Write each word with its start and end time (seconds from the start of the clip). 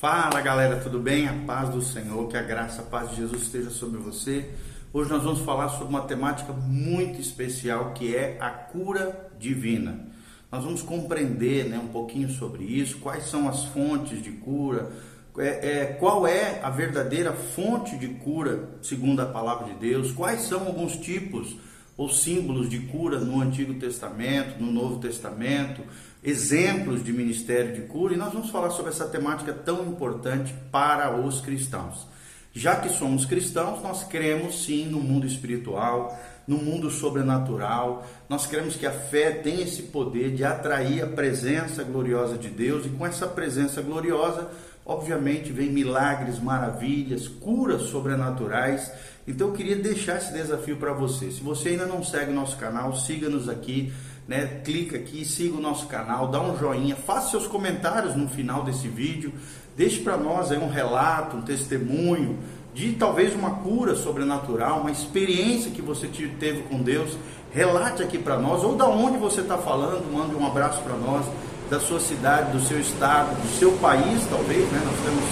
Fala 0.00 0.40
galera, 0.40 0.76
tudo 0.76 1.00
bem? 1.00 1.26
A 1.26 1.32
paz 1.44 1.70
do 1.70 1.82
Senhor, 1.82 2.28
que 2.28 2.36
a 2.36 2.42
graça, 2.42 2.82
a 2.82 2.84
paz 2.84 3.10
de 3.10 3.16
Jesus 3.16 3.42
esteja 3.42 3.68
sobre 3.68 3.98
você. 3.98 4.48
Hoje 4.92 5.10
nós 5.10 5.24
vamos 5.24 5.40
falar 5.40 5.70
sobre 5.70 5.88
uma 5.88 6.02
temática 6.02 6.52
muito 6.52 7.20
especial 7.20 7.92
que 7.94 8.14
é 8.14 8.36
a 8.38 8.48
cura 8.48 9.28
divina. 9.40 10.06
Nós 10.52 10.62
vamos 10.62 10.82
compreender 10.82 11.68
né, 11.68 11.80
um 11.80 11.88
pouquinho 11.88 12.30
sobre 12.30 12.62
isso, 12.62 12.98
quais 12.98 13.24
são 13.24 13.48
as 13.48 13.64
fontes 13.64 14.22
de 14.22 14.30
cura, 14.30 14.88
é, 15.36 15.80
é, 15.80 15.84
qual 15.98 16.28
é 16.28 16.60
a 16.62 16.70
verdadeira 16.70 17.32
fonte 17.32 17.98
de 17.98 18.06
cura 18.06 18.68
segundo 18.80 19.18
a 19.18 19.26
palavra 19.26 19.74
de 19.74 19.80
Deus, 19.80 20.12
quais 20.12 20.42
são 20.42 20.64
alguns 20.64 20.96
tipos 20.96 21.56
ou 21.96 22.08
símbolos 22.08 22.70
de 22.70 22.78
cura 22.78 23.18
no 23.18 23.40
Antigo 23.40 23.74
Testamento, 23.74 24.62
no 24.62 24.70
Novo 24.70 25.00
Testamento, 25.00 25.82
exemplos 26.22 27.04
de 27.04 27.12
ministério 27.12 27.74
de 27.74 27.82
cura, 27.82 28.14
e 28.14 28.16
nós 28.16 28.32
vamos 28.32 28.50
falar 28.50 28.70
sobre 28.70 28.90
essa 28.90 29.06
temática 29.06 29.52
tão 29.52 29.86
importante 29.86 30.54
para 30.70 31.16
os 31.16 31.40
cristãos. 31.40 32.06
Já 32.52 32.76
que 32.76 32.88
somos 32.88 33.24
cristãos, 33.24 33.82
nós 33.82 34.04
cremos 34.04 34.64
sim 34.64 34.86
no 34.86 35.00
mundo 35.00 35.26
espiritual, 35.26 36.18
no 36.46 36.56
mundo 36.56 36.90
sobrenatural. 36.90 38.06
Nós 38.28 38.46
cremos 38.46 38.74
que 38.74 38.86
a 38.86 38.90
fé 38.90 39.30
tem 39.30 39.62
esse 39.62 39.82
poder 39.82 40.34
de 40.34 40.44
atrair 40.44 41.02
a 41.02 41.06
presença 41.06 41.84
gloriosa 41.84 42.36
de 42.36 42.48
Deus, 42.48 42.86
e 42.86 42.88
com 42.88 43.06
essa 43.06 43.26
presença 43.26 43.80
gloriosa, 43.80 44.50
obviamente, 44.84 45.52
vem 45.52 45.70
milagres, 45.70 46.40
maravilhas, 46.40 47.28
curas 47.28 47.82
sobrenaturais 47.82 48.90
então 49.28 49.48
eu 49.48 49.52
queria 49.52 49.76
deixar 49.76 50.16
esse 50.16 50.32
desafio 50.32 50.78
para 50.78 50.94
você. 50.94 51.30
Se 51.30 51.42
você 51.42 51.68
ainda 51.68 51.84
não 51.84 52.02
segue 52.02 52.32
o 52.32 52.34
nosso 52.34 52.56
canal, 52.56 52.96
siga-nos 52.96 53.46
aqui, 53.46 53.92
né? 54.28 54.60
Clica 54.62 54.98
aqui, 54.98 55.24
siga 55.24 55.56
o 55.56 55.60
nosso 55.60 55.86
canal, 55.86 56.28
dá 56.28 56.38
um 56.38 56.56
joinha, 56.58 56.94
faça 56.94 57.30
seus 57.30 57.46
comentários 57.46 58.14
no 58.14 58.28
final 58.28 58.62
desse 58.62 58.86
vídeo, 58.86 59.32
deixe 59.74 60.00
para 60.00 60.18
nós 60.18 60.52
aí 60.52 60.58
um 60.58 60.68
relato, 60.68 61.38
um 61.38 61.40
testemunho 61.40 62.38
de 62.74 62.92
talvez 62.92 63.34
uma 63.34 63.50
cura 63.50 63.96
sobrenatural, 63.96 64.80
uma 64.80 64.90
experiência 64.90 65.70
que 65.70 65.80
você 65.80 66.06
teve 66.38 66.62
com 66.64 66.82
Deus. 66.82 67.16
Relate 67.50 68.02
aqui 68.02 68.18
para 68.18 68.38
nós, 68.38 68.62
ou 68.62 68.76
da 68.76 68.86
onde 68.86 69.16
você 69.16 69.40
está 69.40 69.56
falando, 69.56 70.04
mande 70.12 70.36
um 70.36 70.46
abraço 70.46 70.82
para 70.82 70.94
nós, 70.94 71.24
da 71.70 71.80
sua 71.80 71.98
cidade, 71.98 72.52
do 72.52 72.60
seu 72.60 72.78
estado, 72.78 73.34
do 73.40 73.58
seu 73.58 73.72
país, 73.78 74.26
talvez, 74.28 74.70
né? 74.70 74.82
Nós 74.84 75.00
temos 75.04 75.24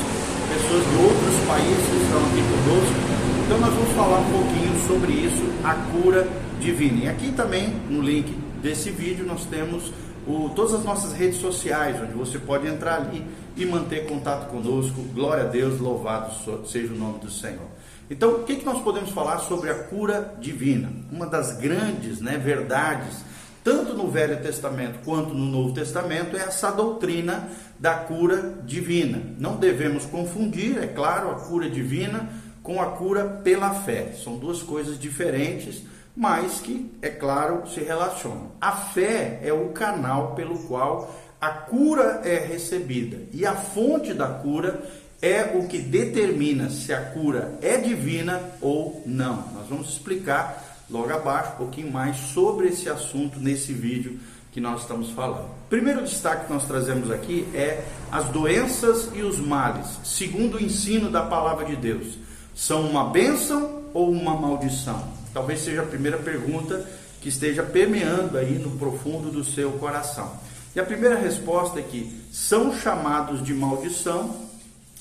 pessoas 0.48 0.84
de 0.84 0.96
outros 0.96 1.46
países 1.46 1.86
que 1.86 1.96
estão 2.02 2.18
aqui 2.24 2.42
conosco. 2.50 3.16
Então 3.44 3.58
nós 3.58 3.74
vamos 3.74 3.92
falar 3.92 4.18
um 4.18 4.30
pouquinho 4.32 4.88
sobre 4.88 5.12
isso, 5.12 5.44
a 5.62 5.74
cura 5.74 6.26
divina. 6.58 7.04
E 7.04 7.08
aqui 7.08 7.30
também 7.32 7.68
no 7.88 8.00
link 8.00 8.45
desse 8.62 8.90
vídeo 8.90 9.26
nós 9.26 9.44
temos 9.46 9.92
o, 10.26 10.50
todas 10.54 10.74
as 10.74 10.84
nossas 10.84 11.12
redes 11.12 11.38
sociais, 11.38 12.00
onde 12.02 12.12
você 12.12 12.38
pode 12.38 12.66
entrar 12.66 12.96
ali 12.96 13.24
e 13.56 13.64
manter 13.64 14.06
contato 14.06 14.48
conosco. 14.48 15.02
Glória 15.14 15.44
a 15.44 15.46
Deus, 15.46 15.78
louvado 15.78 16.66
seja 16.66 16.92
o 16.92 16.96
nome 16.96 17.20
do 17.20 17.30
Senhor. 17.30 17.68
Então, 18.10 18.36
o 18.36 18.44
que, 18.44 18.56
que 18.56 18.64
nós 18.64 18.82
podemos 18.82 19.10
falar 19.10 19.38
sobre 19.38 19.70
a 19.70 19.74
cura 19.74 20.34
divina? 20.40 20.90
Uma 21.10 21.26
das 21.26 21.56
grandes 21.58 22.20
né, 22.20 22.38
verdades, 22.38 23.24
tanto 23.64 23.94
no 23.94 24.08
Velho 24.08 24.40
Testamento 24.40 25.00
quanto 25.04 25.34
no 25.34 25.44
Novo 25.44 25.74
Testamento, 25.74 26.36
é 26.36 26.42
essa 26.42 26.70
doutrina 26.70 27.48
da 27.78 27.94
cura 27.94 28.58
divina. 28.64 29.20
Não 29.38 29.56
devemos 29.56 30.04
confundir, 30.06 30.78
é 30.78 30.86
claro, 30.86 31.30
a 31.30 31.34
cura 31.34 31.68
divina 31.68 32.28
com 32.62 32.80
a 32.80 32.86
cura 32.86 33.24
pela 33.24 33.74
fé. 33.74 34.12
São 34.22 34.38
duas 34.38 34.62
coisas 34.62 34.98
diferentes, 34.98 35.82
mas 36.16 36.60
que, 36.60 36.90
é 37.02 37.10
claro, 37.10 37.68
se 37.68 37.80
relacionam. 37.80 38.52
A 38.60 38.72
fé 38.72 39.40
é 39.42 39.52
o 39.52 39.68
canal 39.68 40.34
pelo 40.34 40.58
qual 40.60 41.14
a 41.40 41.50
cura 41.50 42.22
é 42.24 42.38
recebida 42.38 43.18
e 43.32 43.44
a 43.44 43.54
fonte 43.54 44.14
da 44.14 44.26
cura 44.26 44.82
é 45.20 45.52
o 45.54 45.66
que 45.66 45.78
determina 45.78 46.70
se 46.70 46.92
a 46.92 47.00
cura 47.00 47.58
é 47.60 47.76
divina 47.76 48.40
ou 48.60 49.02
não. 49.04 49.36
Nós 49.54 49.68
vamos 49.68 49.90
explicar 49.90 50.64
logo 50.90 51.12
abaixo 51.12 51.52
um 51.54 51.56
pouquinho 51.56 51.92
mais 51.92 52.16
sobre 52.16 52.68
esse 52.68 52.88
assunto 52.88 53.38
nesse 53.38 53.72
vídeo 53.72 54.18
que 54.52 54.60
nós 54.60 54.82
estamos 54.82 55.10
falando. 55.10 55.50
Primeiro 55.68 56.02
destaque 56.02 56.46
que 56.46 56.52
nós 56.52 56.66
trazemos 56.66 57.10
aqui 57.10 57.46
é 57.54 57.84
as 58.10 58.26
doenças 58.26 59.10
e 59.14 59.22
os 59.22 59.38
males, 59.38 59.86
segundo 60.02 60.56
o 60.56 60.62
ensino 60.62 61.10
da 61.10 61.22
palavra 61.22 61.66
de 61.66 61.76
Deus 61.76 62.18
são 62.54 62.88
uma 62.88 63.10
bênção 63.10 63.82
ou 63.92 64.10
uma 64.10 64.34
maldição? 64.34 65.06
Talvez 65.36 65.60
seja 65.60 65.82
a 65.82 65.86
primeira 65.86 66.16
pergunta 66.16 66.82
que 67.20 67.28
esteja 67.28 67.62
permeando 67.62 68.38
aí 68.38 68.58
no 68.58 68.70
profundo 68.78 69.30
do 69.30 69.44
seu 69.44 69.72
coração. 69.72 70.34
E 70.74 70.80
a 70.80 70.82
primeira 70.82 71.14
resposta 71.14 71.78
é 71.78 71.82
que 71.82 72.22
são 72.32 72.74
chamados 72.74 73.44
de 73.44 73.52
maldição, 73.52 74.34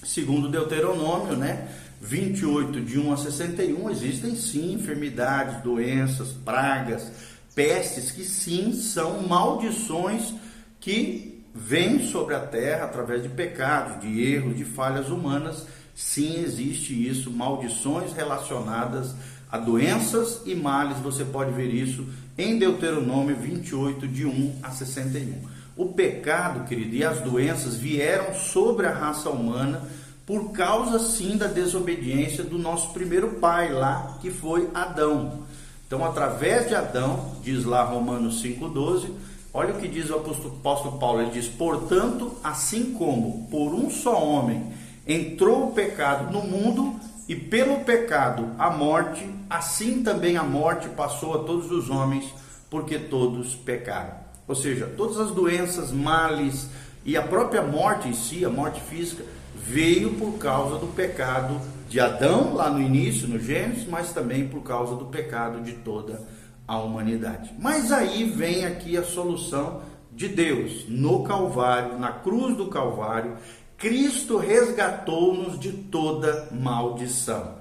segundo 0.04 0.50
Deuteronômio, 0.50 1.38
né? 1.38 1.70
28, 2.02 2.82
de 2.82 3.00
1 3.00 3.14
a 3.14 3.16
61, 3.16 3.90
existem 3.90 4.36
sim 4.36 4.74
enfermidades, 4.74 5.64
doenças, 5.64 6.34
pragas, 6.44 7.14
pestes 7.56 8.12
que 8.12 8.26
sim 8.26 8.74
são 8.74 9.22
maldições 9.22 10.34
que 10.82 11.46
vêm 11.54 12.10
sobre 12.10 12.36
a 12.36 12.42
terra 12.42 12.84
através 12.84 13.24
de 13.24 13.30
pecados, 13.30 14.02
de 14.02 14.22
erros, 14.22 14.58
de 14.58 14.66
falhas 14.66 15.08
humanas 15.08 15.66
Sim, 15.96 16.44
existe 16.44 16.94
isso, 16.94 17.32
maldições 17.32 18.12
relacionadas 18.12 19.16
a 19.56 19.58
doenças 19.58 20.42
e 20.46 20.54
males, 20.54 20.98
você 20.98 21.24
pode 21.24 21.52
ver 21.52 21.74
isso 21.74 22.06
em 22.38 22.60
Deuteronômio 22.60 23.38
28, 23.38 24.06
de 24.06 24.26
1 24.26 24.56
a 24.62 24.70
61. 24.70 25.34
O 25.78 25.94
pecado, 25.94 26.68
querido, 26.68 26.94
e 26.94 27.06
as 27.06 27.22
doenças 27.22 27.76
vieram 27.76 28.36
sobre 28.36 28.86
a 28.86 28.94
raça 28.94 29.30
humana 29.30 29.82
por 30.26 30.52
causa, 30.52 31.00
sim, 31.00 31.38
da 31.38 31.48
desobediência 31.48 32.44
do 32.44 32.58
nosso 32.58 32.92
primeiro 32.92 33.36
pai 33.36 33.72
lá, 33.72 34.18
que 34.22 34.30
foi 34.30 34.70
Adão. 34.74 35.44
Então, 35.88 36.04
através 36.04 36.68
de 36.68 36.76
Adão, 36.76 37.36
diz 37.42 37.64
lá 37.64 37.84
Romanos 37.84 38.44
5,12, 38.44 39.10
olha 39.54 39.74
o 39.74 39.80
que 39.80 39.88
diz 39.88 40.10
o 40.10 40.16
apóstolo, 40.16 40.56
apóstolo 40.60 41.00
Paulo: 41.00 41.22
ele 41.22 41.32
diz, 41.32 41.48
portanto, 41.48 42.36
assim 42.44 42.92
como 42.92 43.48
por 43.50 43.74
um 43.74 43.90
só 43.90 44.22
homem 44.22 44.74
entrou 45.08 45.70
o 45.70 45.72
pecado 45.72 46.34
no 46.34 46.42
mundo 46.42 47.00
e 47.30 47.36
pelo 47.36 47.80
pecado 47.86 48.52
a 48.58 48.70
morte, 48.70 49.35
assim 49.50 50.04
também 50.04 50.38
a 50.38 50.44
morte 50.44 50.90
passou 50.90 51.34
a 51.34 51.44
todos 51.44 51.72
os 51.72 51.90
homens, 51.90 52.26
porque 52.70 52.98
todos 52.98 53.56
pecaram. 53.56 54.14
Ou 54.48 54.56
seja, 54.56 54.92
todas 54.98 55.20
as 55.20 55.32
doenças, 55.32 55.92
males 55.92 56.70
e 57.04 57.18
a 57.18 57.22
própria 57.22 57.62
morte 57.62 58.08
em 58.08 58.14
si, 58.14 58.46
a 58.46 58.50
morte 58.50 58.82
física, 58.82 59.24
veio 59.56 60.14
por 60.16 60.38
causa 60.38 60.78
do 60.78 60.88
pecado 60.88 61.60
de 61.90 62.00
Adão 62.00 62.54
lá 62.54 62.70
no 62.70 62.82
início, 62.82 63.28
no 63.28 63.40
Gênesis, 63.40 63.88
mas 63.88 64.12
também 64.12 64.48
por 64.48 64.62
causa 64.62 64.96
do 64.96 65.06
pecado 65.06 65.62
de 65.62 65.74
toda 65.74 66.22
a 66.68 66.80
humanidade. 66.80 67.54
Mas 67.60 67.92
aí 67.92 68.24
vem 68.24 68.66
aqui 68.66 68.98
a 68.98 69.04
solução 69.04 69.82
de 70.12 70.28
Deus 70.28 70.86
no 70.88 71.24
Calvário, 71.24 72.00
na 72.00 72.12
cruz 72.12 72.56
do 72.56 72.68
Calvário, 72.68 73.38
Cristo 73.78 74.38
resgatou-nos 74.38 75.60
de 75.60 75.72
toda 75.72 76.48
maldição. 76.52 77.56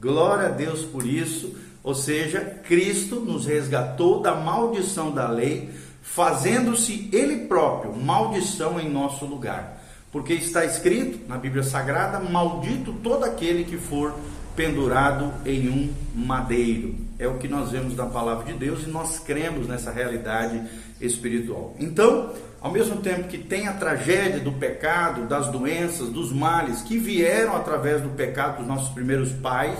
Glória 0.00 0.46
a 0.46 0.50
Deus 0.50 0.84
por 0.84 1.06
isso. 1.06 1.54
Ou 1.82 1.94
seja, 1.94 2.40
Cristo 2.66 3.16
nos 3.20 3.46
resgatou 3.46 4.20
da 4.20 4.34
maldição 4.34 5.10
da 5.10 5.28
lei, 5.28 5.70
fazendo-se 6.02 7.08
Ele 7.12 7.46
próprio 7.46 7.94
maldição 7.96 8.80
em 8.80 8.90
nosso 8.90 9.24
lugar. 9.24 9.80
Porque 10.12 10.32
está 10.32 10.64
escrito 10.64 11.28
na 11.28 11.36
Bíblia 11.38 11.62
Sagrada: 11.62 12.18
Maldito 12.18 12.92
todo 13.02 13.24
aquele 13.24 13.64
que 13.64 13.76
for 13.76 14.14
pendurado 14.56 15.32
em 15.46 15.68
um 15.68 15.92
madeiro. 16.14 16.94
É 17.18 17.28
o 17.28 17.38
que 17.38 17.48
nós 17.48 17.70
vemos 17.70 17.96
na 17.96 18.06
palavra 18.06 18.44
de 18.44 18.58
Deus 18.58 18.84
e 18.84 18.90
nós 18.90 19.18
cremos 19.18 19.68
nessa 19.68 19.90
realidade 19.90 20.60
espiritual. 21.00 21.74
Então, 21.78 22.32
ao 22.60 22.70
mesmo 22.70 22.96
tempo 23.00 23.28
que 23.28 23.38
tem 23.38 23.66
a 23.66 23.72
tragédia 23.72 24.40
do 24.40 24.52
pecado, 24.52 25.26
das 25.26 25.48
doenças, 25.48 26.10
dos 26.10 26.30
males 26.32 26.82
que 26.82 26.98
vieram 26.98 27.56
através 27.56 28.02
do 28.02 28.10
pecado 28.10 28.58
dos 28.58 28.66
nossos 28.66 28.90
primeiros 28.90 29.32
pais 29.32 29.78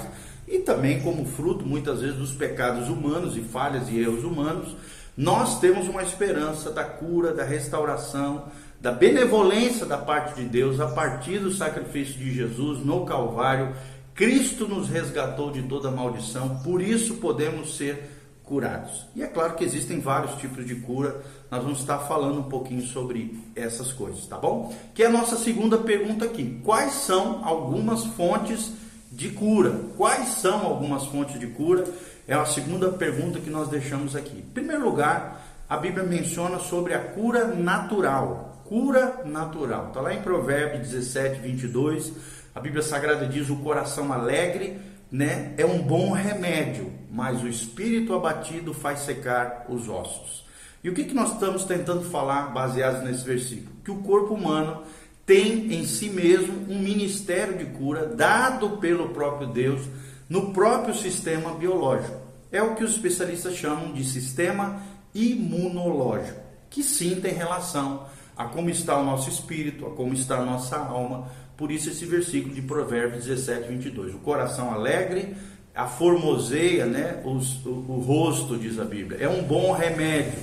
e 0.49 0.59
também 0.59 1.01
como 1.01 1.27
fruto 1.27 1.65
muitas 1.65 2.01
vezes 2.01 2.17
dos 2.17 2.33
pecados 2.33 2.89
humanos 2.89 3.37
e 3.37 3.43
falhas 3.43 3.89
e 3.89 4.01
erros 4.01 4.25
humanos, 4.25 4.75
nós 5.17 5.61
temos 5.61 5.87
uma 5.87 6.03
esperança 6.03 6.71
da 6.71 6.83
cura, 6.83 7.33
da 7.33 7.45
restauração, 7.45 8.45
da 8.81 8.91
benevolência 8.91 9.85
da 9.85 9.99
parte 9.99 10.41
de 10.41 10.49
Deus 10.49 10.81
a 10.81 10.89
partir 10.89 11.39
do 11.39 11.53
sacrifício 11.53 12.15
de 12.15 12.35
Jesus 12.35 12.85
no 12.85 13.05
Calvário. 13.05 13.75
Cristo 14.15 14.67
nos 14.67 14.89
resgatou 14.89 15.51
de 15.51 15.63
toda 15.63 15.91
maldição, 15.91 16.61
por 16.65 16.81
isso 16.81 17.17
podemos 17.17 17.77
ser 17.77 18.10
curados. 18.51 19.07
E 19.15 19.23
é 19.23 19.29
claro 19.29 19.55
que 19.55 19.63
existem 19.63 20.01
vários 20.01 20.35
tipos 20.41 20.67
de 20.67 20.75
cura, 20.75 21.23
nós 21.49 21.63
vamos 21.63 21.79
estar 21.79 22.01
falando 22.01 22.41
um 22.41 22.49
pouquinho 22.51 22.83
sobre 22.83 23.41
essas 23.55 23.93
coisas, 23.93 24.27
tá 24.27 24.37
bom? 24.37 24.75
Que 24.93 25.05
é 25.05 25.07
a 25.07 25.11
nossa 25.11 25.37
segunda 25.37 25.79
pergunta 25.79 26.25
aqui: 26.25 26.61
quais 26.65 26.95
são 26.95 27.45
algumas 27.45 28.05
fontes 28.05 28.73
de 29.13 29.31
cura? 29.31 29.81
Quais 29.97 30.31
são 30.31 30.67
algumas 30.67 31.07
fontes 31.07 31.39
de 31.39 31.47
cura? 31.47 31.85
É 32.27 32.35
a 32.35 32.45
segunda 32.45 32.91
pergunta 32.91 33.39
que 33.39 33.51
nós 33.51 33.69
deixamos 33.69 34.17
aqui. 34.17 34.39
Em 34.39 34.53
primeiro 34.53 34.85
lugar, 34.85 35.47
a 35.69 35.77
Bíblia 35.77 36.05
menciona 36.05 36.59
sobre 36.59 36.93
a 36.93 36.99
cura 36.99 37.47
natural. 37.47 38.65
cura 38.69 39.23
natural. 39.25 39.89
Está 39.89 40.01
lá 40.01 40.13
em 40.13 40.23
Provérbios 40.23 40.89
17, 40.89 41.41
22. 41.41 42.13
A 42.53 42.59
Bíblia 42.59 42.83
Sagrada 42.83 43.27
diz: 43.27 43.49
o 43.49 43.57
coração 43.57 44.13
alegre 44.13 44.77
né, 45.11 45.55
é 45.57 45.67
um 45.67 45.83
bom 45.83 46.13
remédio, 46.13 46.93
mas 47.11 47.43
o 47.43 47.49
espírito 47.49 48.15
abatido 48.15 48.73
faz 48.73 49.01
secar 49.01 49.67
os 49.69 49.89
ossos. 49.89 50.45
E 50.83 50.89
o 50.89 50.95
que, 50.95 51.05
que 51.05 51.15
nós 51.15 51.33
estamos 51.33 51.65
tentando 51.65 52.03
falar 52.11 52.53
baseados 52.53 53.03
nesse 53.03 53.25
versículo? 53.25 53.75
Que 53.85 53.91
o 53.91 54.03
corpo 54.03 54.35
humano 54.35 54.83
tem 55.27 55.75
em 55.75 55.85
si 55.85 56.09
mesmo 56.09 56.67
um 56.69 56.79
ministério 56.79 57.59
de 57.59 57.67
cura 57.67 58.07
dado 58.07 58.79
pelo 58.79 59.11
próprio 59.11 59.49
Deus 59.49 59.83
no 60.29 60.53
próprio 60.53 60.95
sistema 60.95 61.55
biológico. 61.55 62.17
É 62.51 62.63
o 62.63 62.75
que 62.75 62.83
os 62.83 62.93
especialistas 62.93 63.55
chamam 63.55 63.93
de 63.93 64.05
sistema 64.05 64.83
imunológico, 65.15 66.41
que 66.69 66.83
sim 66.83 67.21
tem 67.21 67.35
relação 67.35 68.07
a 68.37 68.47
como 68.47 68.71
está 68.71 68.97
o 68.97 69.05
nosso 69.05 69.29
espírito, 69.29 69.87
a 69.87 69.91
como 69.91 70.15
está 70.15 70.39
a 70.39 70.45
nossa 70.45 70.79
alma. 70.79 71.29
Por 71.61 71.71
isso 71.71 71.91
esse 71.91 72.07
versículo 72.07 72.53
de 72.53 72.63
Provérbios 72.63 73.27
17, 73.27 73.69
22. 73.69 74.15
O 74.15 74.19
coração 74.19 74.73
alegre 74.73 75.37
a 75.73 75.87
formoseia, 75.87 76.85
né, 76.85 77.23
o, 77.25 77.39
o 77.69 78.01
rosto, 78.01 78.59
diz 78.59 78.81
a 78.81 78.85
Bíblia. 78.85 79.19
É 79.21 79.29
um 79.29 79.45
bom 79.45 79.71
remédio 79.73 80.41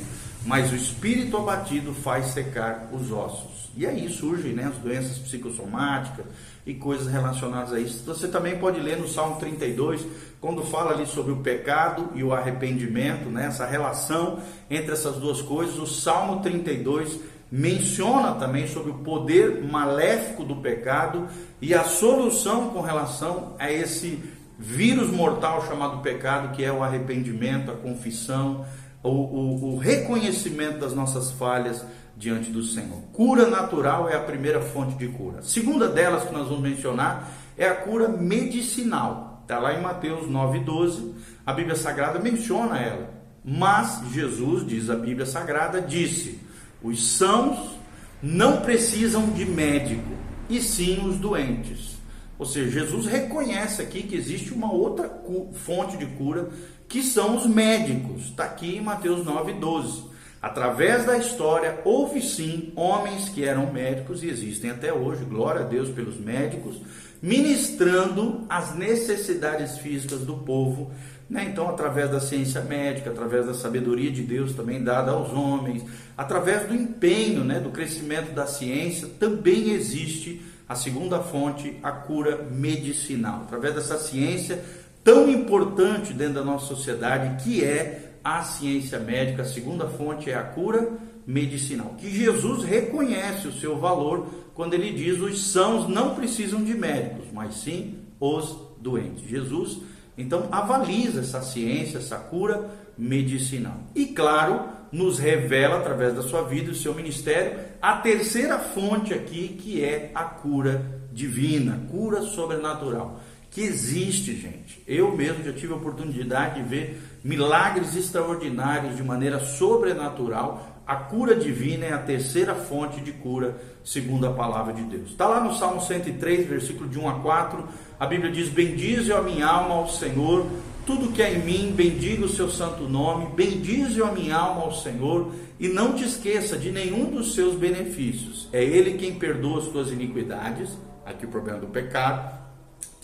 mas 0.47 0.71
o 0.71 0.75
espírito 0.75 1.35
abatido 1.35 1.93
faz 1.93 2.27
secar 2.27 2.89
os 2.93 3.11
ossos. 3.11 3.69
E 3.75 3.85
aí 3.85 4.09
surgem 4.09 4.53
né, 4.53 4.63
as 4.63 4.77
doenças 4.77 5.17
psicossomáticas 5.19 6.25
e 6.65 6.73
coisas 6.73 7.07
relacionadas 7.07 7.73
a 7.73 7.79
isso. 7.79 8.03
Você 8.05 8.29
também 8.29 8.57
pode 8.57 8.79
ler 8.79 8.97
no 8.97 9.07
Salmo 9.09 9.35
32, 9.35 10.05
quando 10.39 10.63
fala 10.63 10.93
ali 10.93 11.05
sobre 11.05 11.33
o 11.33 11.37
pecado 11.37 12.11
e 12.15 12.23
o 12.23 12.33
arrependimento, 12.33 13.29
né, 13.29 13.47
essa 13.47 13.65
relação 13.65 14.39
entre 14.69 14.93
essas 14.93 15.17
duas 15.17 15.41
coisas. 15.41 15.77
O 15.77 15.85
Salmo 15.85 16.41
32 16.41 17.19
menciona 17.51 18.33
também 18.33 18.67
sobre 18.67 18.91
o 18.91 18.99
poder 18.99 19.63
maléfico 19.63 20.43
do 20.43 20.57
pecado 20.57 21.27
e 21.61 21.73
a 21.73 21.83
solução 21.83 22.69
com 22.69 22.81
relação 22.81 23.55
a 23.57 23.71
esse 23.71 24.21
vírus 24.59 25.09
mortal 25.11 25.65
chamado 25.67 26.01
pecado, 26.01 26.55
que 26.55 26.63
é 26.63 26.71
o 26.71 26.83
arrependimento, 26.83 27.71
a 27.71 27.75
confissão 27.75 28.65
o, 29.03 29.09
o, 29.09 29.73
o 29.73 29.77
reconhecimento 29.77 30.79
das 30.79 30.93
nossas 30.93 31.31
falhas 31.31 31.83
diante 32.15 32.51
do 32.51 32.63
Senhor. 32.63 33.01
Cura 33.13 33.47
natural 33.47 34.09
é 34.09 34.15
a 34.15 34.21
primeira 34.21 34.61
fonte 34.61 34.95
de 34.95 35.07
cura. 35.07 35.39
A 35.39 35.43
segunda 35.43 35.87
delas 35.87 36.23
que 36.23 36.33
nós 36.33 36.47
vamos 36.47 36.63
mencionar 36.63 37.31
é 37.57 37.67
a 37.67 37.75
cura 37.75 38.07
medicinal. 38.07 39.41
Está 39.43 39.59
lá 39.59 39.73
em 39.73 39.81
Mateus 39.81 40.27
9,12. 40.27 41.13
A 41.45 41.53
Bíblia 41.53 41.75
Sagrada 41.75 42.19
menciona 42.19 42.79
ela. 42.79 43.09
Mas 43.45 44.01
Jesus, 44.11 44.67
diz 44.67 44.89
a 44.89 44.95
Bíblia 44.95 45.25
Sagrada, 45.25 45.79
disse: 45.79 46.41
os 46.81 47.07
sãos 47.07 47.77
não 48.21 48.61
precisam 48.61 49.29
de 49.31 49.45
médico, 49.45 50.11
e 50.49 50.61
sim 50.61 51.05
os 51.07 51.17
doentes. 51.17 51.97
Ou 52.39 52.45
seja, 52.45 52.69
Jesus 52.69 53.05
reconhece 53.07 53.81
aqui 53.81 54.03
que 54.03 54.15
existe 54.15 54.53
uma 54.53 54.71
outra 54.71 55.09
fonte 55.53 55.97
de 55.97 56.05
cura 56.05 56.49
que 56.87 57.01
são 57.01 57.35
os 57.35 57.45
médicos. 57.45 58.25
Está 58.25 58.45
aqui 58.45 58.77
em 58.77 58.81
Mateus 58.81 59.25
9, 59.25 59.53
12. 59.53 60.03
Através 60.41 61.05
da 61.05 61.17
história, 61.17 61.79
houve 61.83 62.21
sim 62.21 62.71
homens 62.75 63.29
que 63.29 63.43
eram 63.43 63.71
médicos 63.71 64.23
e 64.23 64.29
existem 64.29 64.69
até 64.69 64.93
hoje, 64.93 65.25
glória 65.25 65.61
a 65.61 65.67
Deus 65.67 65.89
pelos 65.89 66.19
médicos, 66.19 66.79
ministrando 67.21 68.45
as 68.47 68.75
necessidades 68.75 69.79
físicas 69.79 70.19
do 70.19 70.37
povo. 70.37 70.91
Né? 71.29 71.47
Então, 71.51 71.67
através 71.67 72.09
da 72.11 72.19
ciência 72.19 72.61
médica, 72.61 73.09
através 73.09 73.47
da 73.47 73.53
sabedoria 73.53 74.11
de 74.11 74.21
Deus 74.21 74.53
também 74.53 74.83
dada 74.83 75.11
aos 75.11 75.33
homens, 75.33 75.83
através 76.15 76.67
do 76.67 76.75
empenho, 76.75 77.43
né, 77.43 77.59
do 77.59 77.69
crescimento 77.69 78.31
da 78.33 78.45
ciência, 78.45 79.07
também 79.19 79.71
existe 79.71 80.41
a 80.69 80.75
segunda 80.75 81.19
fonte, 81.19 81.77
a 81.81 81.91
cura 81.91 82.47
medicinal. 82.51 83.41
Através 83.41 83.73
dessa 83.75 83.97
ciência, 83.97 84.63
tão 85.03 85.29
importante 85.29 86.13
dentro 86.13 86.35
da 86.35 86.43
nossa 86.43 86.67
sociedade, 86.67 87.43
que 87.43 87.63
é 87.63 88.06
a 88.23 88.43
ciência 88.43 88.99
médica. 88.99 89.43
A 89.43 89.45
segunda 89.45 89.87
fonte 89.87 90.29
é 90.29 90.35
a 90.35 90.43
cura 90.43 90.97
medicinal, 91.25 91.95
que 91.97 92.09
Jesus 92.09 92.63
reconhece 92.63 93.49
o 93.49 93.53
seu 93.53 93.77
valor 93.77 94.27
quando 94.53 94.73
ele 94.73 94.93
diz: 94.93 95.19
os 95.19 95.51
sãos 95.51 95.87
não 95.89 96.15
precisam 96.15 96.63
de 96.63 96.73
médicos, 96.73 97.27
mas 97.33 97.55
sim 97.55 97.99
os 98.19 98.57
doentes. 98.79 99.27
Jesus 99.27 99.79
então 100.17 100.47
avaliza 100.51 101.19
essa 101.19 101.41
ciência, 101.41 101.99
essa 101.99 102.17
cura 102.17 102.69
medicinal. 102.97 103.77
E 103.93 104.07
claro, 104.07 104.69
nos 104.91 105.19
revela 105.19 105.77
através 105.77 106.15
da 106.15 106.23
sua 106.23 106.41
vida 106.43 106.65
e 106.65 106.69
do 106.69 106.75
seu 106.75 106.95
ministério 106.95 107.59
a 107.81 107.97
terceira 107.97 108.57
fonte 108.57 109.13
aqui, 109.13 109.49
que 109.49 109.83
é 109.83 110.11
a 110.15 110.23
cura 110.23 111.01
divina, 111.11 111.81
cura 111.91 112.21
sobrenatural 112.21 113.19
que 113.57 113.63
existe, 113.63 114.35
gente. 114.35 114.83
Eu 114.87 115.17
mesmo 115.17 115.43
já 115.43 115.51
tive 115.51 115.73
a 115.73 115.77
oportunidade 115.77 116.61
de 116.61 116.69
ver 116.69 117.01
milagres 117.23 117.95
extraordinários 117.95 118.95
de 118.95 119.01
maneira 119.01 119.39
sobrenatural. 119.39 120.83
A 120.85 120.95
cura 120.95 121.35
divina 121.35 121.85
é 121.85 121.91
a 121.91 121.97
terceira 121.97 122.53
fonte 122.53 123.01
de 123.01 123.11
cura, 123.13 123.59
segundo 123.83 124.27
a 124.27 124.31
palavra 124.31 124.73
de 124.73 124.83
Deus. 124.83 125.09
Está 125.09 125.25
lá 125.25 125.39
no 125.43 125.55
Salmo 125.55 125.81
103, 125.81 126.47
versículo 126.47 126.87
de 126.87 126.99
1 126.99 127.09
a 127.09 127.13
4. 127.15 127.67
A 127.99 128.05
Bíblia 128.05 128.31
diz: 128.31 128.47
Bendize 128.47 129.11
a 129.11 129.23
minha 129.23 129.47
alma 129.47 129.73
ao 129.73 129.89
Senhor, 129.89 130.45
tudo 130.85 131.11
que 131.11 131.23
é 131.23 131.33
em 131.33 131.39
mim, 131.39 131.73
bendiga 131.75 132.25
o 132.25 132.29
seu 132.29 132.51
santo 132.51 132.83
nome, 132.83 133.25
bendize 133.35 133.99
a 134.03 134.11
minha 134.11 134.35
alma 134.35 134.65
ao 134.65 134.71
Senhor, 134.71 135.33
e 135.59 135.67
não 135.67 135.93
te 135.93 136.03
esqueça 136.03 136.59
de 136.59 136.71
nenhum 136.71 137.05
dos 137.05 137.33
seus 137.33 137.55
benefícios. 137.55 138.47
É 138.53 138.63
Ele 138.63 138.99
quem 138.99 139.15
perdoa 139.15 139.61
as 139.61 139.67
tuas 139.67 139.91
iniquidades, 139.91 140.77
aqui 141.03 141.25
o 141.25 141.29
problema 141.29 141.57
do 141.57 141.67
pecado, 141.67 142.46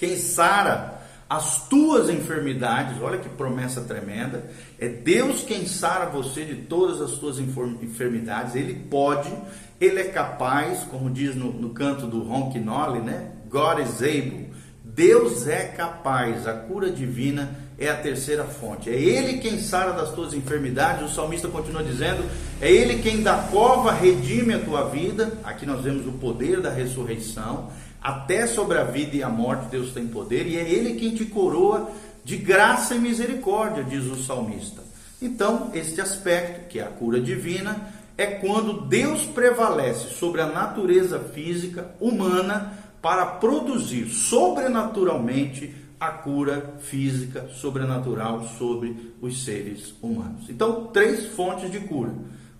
quem 0.03 0.17
sara 0.17 1.01
as 1.29 1.69
tuas 1.69 2.09
enfermidades, 2.09 3.01
olha 3.01 3.17
que 3.19 3.29
promessa 3.29 3.79
tremenda. 3.79 4.43
É 4.77 4.89
Deus 4.89 5.43
quem 5.43 5.65
sara 5.65 6.07
você 6.07 6.43
de 6.43 6.55
todas 6.55 6.99
as 6.99 7.13
tuas 7.13 7.39
enfermidades. 7.39 8.53
Ele 8.53 8.73
pode, 8.73 9.33
ele 9.79 10.01
é 10.01 10.09
capaz, 10.09 10.83
como 10.91 11.09
diz 11.09 11.35
no, 11.35 11.53
no 11.53 11.69
canto 11.69 12.05
do 12.05 12.21
Ron 12.21 12.51
Knolly, 12.51 12.99
né? 12.99 13.31
God 13.49 13.79
is 13.79 14.01
able. 14.01 14.51
Deus 14.83 15.47
é 15.47 15.67
capaz, 15.67 16.45
a 16.45 16.53
cura 16.53 16.91
divina 16.91 17.55
é 17.79 17.89
a 17.89 17.95
terceira 17.95 18.43
fonte. 18.43 18.89
É 18.89 18.93
Ele 18.93 19.37
quem 19.37 19.57
sara 19.57 19.93
das 19.93 20.11
tuas 20.11 20.33
enfermidades. 20.33 21.09
O 21.09 21.15
salmista 21.15 21.47
continua 21.47 21.81
dizendo: 21.81 22.29
é 22.61 22.69
Ele 22.69 23.01
quem 23.01 23.23
da 23.23 23.37
cova 23.49 23.93
redime 23.93 24.53
a 24.53 24.59
tua 24.59 24.89
vida. 24.89 25.31
Aqui 25.45 25.65
nós 25.65 25.81
vemos 25.81 26.05
o 26.05 26.11
poder 26.11 26.59
da 26.59 26.69
ressurreição. 26.69 27.71
Até 28.03 28.45
sobre 28.45 28.77
a 28.77 28.83
vida 28.83 29.15
e 29.15 29.23
a 29.23 29.29
morte 29.29 29.67
Deus 29.67 29.93
tem 29.93 30.05
poder 30.05 30.45
e 30.45 30.57
é 30.57 30.69
Ele 30.69 30.99
quem 30.99 31.15
te 31.15 31.23
coroa 31.23 31.89
de 32.21 32.35
graça 32.35 32.95
e 32.95 32.99
misericórdia, 32.99 33.81
diz 33.81 34.03
o 34.05 34.21
salmista. 34.21 34.81
Então, 35.21 35.71
este 35.73 36.01
aspecto, 36.01 36.67
que 36.67 36.79
é 36.79 36.83
a 36.83 36.87
cura 36.87 37.21
divina, 37.21 37.93
é 38.17 38.25
quando 38.25 38.81
Deus 38.81 39.23
prevalece 39.25 40.09
sobre 40.15 40.41
a 40.41 40.45
natureza 40.45 41.17
física 41.17 41.95
humana 41.99 42.73
para 43.01 43.25
produzir 43.25 44.09
sobrenaturalmente 44.09 45.73
a 45.97 46.09
cura 46.09 46.75
física 46.81 47.47
sobrenatural 47.53 48.43
sobre 48.57 49.13
os 49.21 49.45
seres 49.45 49.93
humanos. 50.01 50.49
Então, 50.49 50.87
três 50.87 51.27
fontes 51.27 51.71
de 51.71 51.79
cura: 51.79 52.13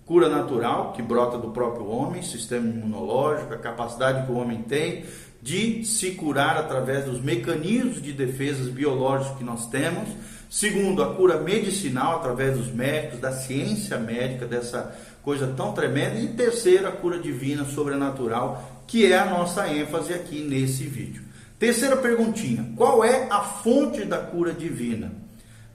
cura 0.06 0.30
natural, 0.30 0.92
que 0.92 1.02
brota 1.02 1.36
do 1.36 1.50
próprio 1.50 1.86
homem, 1.86 2.22
sistema 2.22 2.66
imunológico, 2.66 3.52
a 3.52 3.58
capacidade 3.58 4.24
que 4.24 4.32
o 4.32 4.36
homem 4.36 4.62
tem 4.62 5.04
de 5.44 5.84
se 5.84 6.12
curar 6.12 6.56
através 6.56 7.04
dos 7.04 7.20
mecanismos 7.20 8.00
de 8.00 8.14
defesas 8.14 8.68
biológicos 8.68 9.36
que 9.36 9.44
nós 9.44 9.66
temos. 9.66 10.08
Segundo, 10.48 11.02
a 11.02 11.14
cura 11.14 11.38
medicinal 11.38 12.16
através 12.16 12.56
dos 12.56 12.72
médicos, 12.72 13.20
da 13.20 13.30
ciência 13.30 13.98
médica, 13.98 14.46
dessa 14.46 14.96
coisa 15.22 15.52
tão 15.54 15.74
tremenda. 15.74 16.18
E 16.18 16.28
terceiro, 16.28 16.88
a 16.88 16.92
cura 16.92 17.18
divina, 17.18 17.66
sobrenatural, 17.66 18.82
que 18.86 19.12
é 19.12 19.18
a 19.18 19.26
nossa 19.26 19.68
ênfase 19.68 20.14
aqui 20.14 20.40
nesse 20.40 20.84
vídeo. 20.84 21.22
Terceira 21.58 21.98
perguntinha: 21.98 22.72
qual 22.74 23.04
é 23.04 23.28
a 23.28 23.42
fonte 23.42 24.02
da 24.06 24.20
cura 24.20 24.50
divina? 24.54 25.12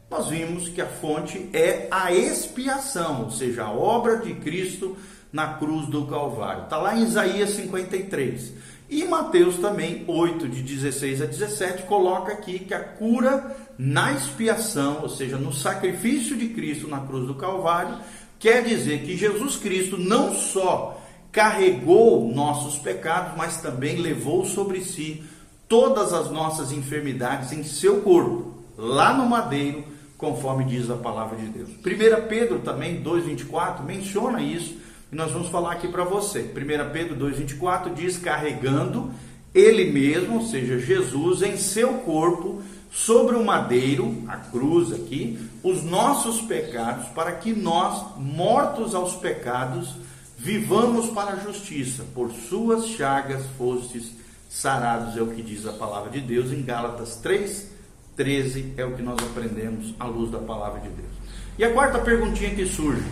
Nós 0.10 0.30
vimos 0.30 0.68
que 0.68 0.82
a 0.82 0.88
fonte 0.88 1.48
é 1.54 1.88
a 1.92 2.12
expiação, 2.12 3.26
ou 3.26 3.30
seja, 3.30 3.66
a 3.66 3.72
obra 3.72 4.18
de 4.18 4.34
Cristo 4.34 4.98
na 5.32 5.54
cruz 5.54 5.86
do 5.90 6.08
Calvário. 6.08 6.64
Está 6.64 6.78
lá 6.78 6.98
em 6.98 7.04
Isaías 7.04 7.52
53. 7.52 8.54
E 8.90 9.06
Mateus 9.06 9.58
também, 9.58 10.04
8, 10.08 10.48
de 10.50 10.64
16 10.64 11.22
a 11.22 11.26
17, 11.26 11.84
coloca 11.84 12.34
aqui 12.34 12.58
que 12.58 12.74
a 12.74 12.80
cura 12.80 13.56
na 13.78 14.14
expiação, 14.14 15.02
ou 15.04 15.10
seja, 15.10 15.38
no 15.38 15.54
sacrifício 15.54 16.36
de 16.36 16.50
Cristo 16.50 16.88
na 16.88 17.00
cruz 17.00 17.28
do 17.28 17.36
Calvário, 17.36 18.00
quer 18.40 18.64
dizer 18.64 19.04
que 19.04 19.16
Jesus 19.16 19.58
Cristo 19.58 19.96
não 19.96 20.34
só 20.34 21.00
carregou 21.32 22.34
nossos 22.34 22.80
pecados, 22.80 23.38
mas 23.38 23.62
também 23.62 23.98
levou 23.98 24.44
sobre 24.46 24.82
si 24.82 25.24
todas 25.68 26.12
as 26.12 26.32
nossas 26.32 26.72
enfermidades 26.72 27.52
em 27.52 27.64
seu 27.64 28.02
corpo, 28.02 28.56
lá 28.76 29.14
no 29.14 29.28
madeiro, 29.28 29.84
conforme 30.18 30.66
diz 30.66 30.90
a 30.90 30.96
palavra 30.96 31.38
de 31.38 31.46
Deus. 31.46 31.70
1 31.70 32.28
Pedro 32.28 32.60
também, 32.60 33.04
2,24, 33.04 33.84
menciona 33.84 34.42
isso 34.42 34.79
e 35.12 35.16
nós 35.16 35.32
vamos 35.32 35.50
falar 35.50 35.74
aqui 35.74 35.88
para 35.88 36.04
você. 36.04 36.42
1 36.42 36.92
Pedro 36.92 37.16
2,24 37.16 37.94
diz: 37.94 38.18
carregando 38.18 39.12
ele 39.54 39.92
mesmo, 39.92 40.36
ou 40.36 40.46
seja, 40.46 40.78
Jesus, 40.78 41.42
em 41.42 41.58
seu 41.58 41.96
corpo, 42.00 42.62
sobre 42.92 43.36
o 43.36 43.44
madeiro, 43.44 44.24
a 44.28 44.38
cruz 44.38 44.92
aqui, 44.94 45.40
os 45.64 45.84
nossos 45.84 46.42
pecados, 46.42 47.08
para 47.10 47.34
que 47.34 47.54
nós, 47.54 48.18
mortos 48.18 48.94
aos 48.94 49.16
pecados, 49.16 49.96
vivamos 50.38 51.08
para 51.08 51.34
a 51.34 51.40
justiça. 51.40 52.04
Por 52.14 52.32
suas 52.32 52.88
chagas 52.88 53.44
fostes 53.58 54.12
sarados, 54.50 55.18
é 55.18 55.22
o 55.22 55.28
que 55.28 55.42
diz 55.42 55.66
a 55.66 55.74
palavra 55.74 56.12
de 56.12 56.22
Deus 56.22 56.52
em 56.52 56.64
Gálatas 56.64 57.16
3, 57.18 57.72
13, 58.16 58.74
é 58.78 58.86
o 58.86 58.96
que 58.96 59.02
nós 59.02 59.18
aprendemos 59.20 59.94
à 60.00 60.06
luz 60.06 60.32
da 60.32 60.40
palavra 60.40 60.80
de 60.82 60.90
Deus. 60.90 61.10
E 61.58 61.64
a 61.64 61.74
quarta 61.74 62.00
perguntinha 62.00 62.54
que 62.56 62.66
surge: 62.66 63.04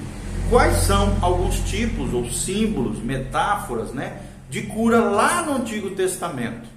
quais 0.49 0.77
são 0.77 1.17
alguns 1.21 1.59
tipos 1.69 2.13
ou 2.13 2.29
símbolos, 2.29 2.99
metáforas, 2.99 3.91
né, 3.91 4.21
de 4.49 4.63
cura 4.63 4.99
lá 4.99 5.43
no 5.43 5.57
Antigo 5.57 5.91
Testamento? 5.91 6.67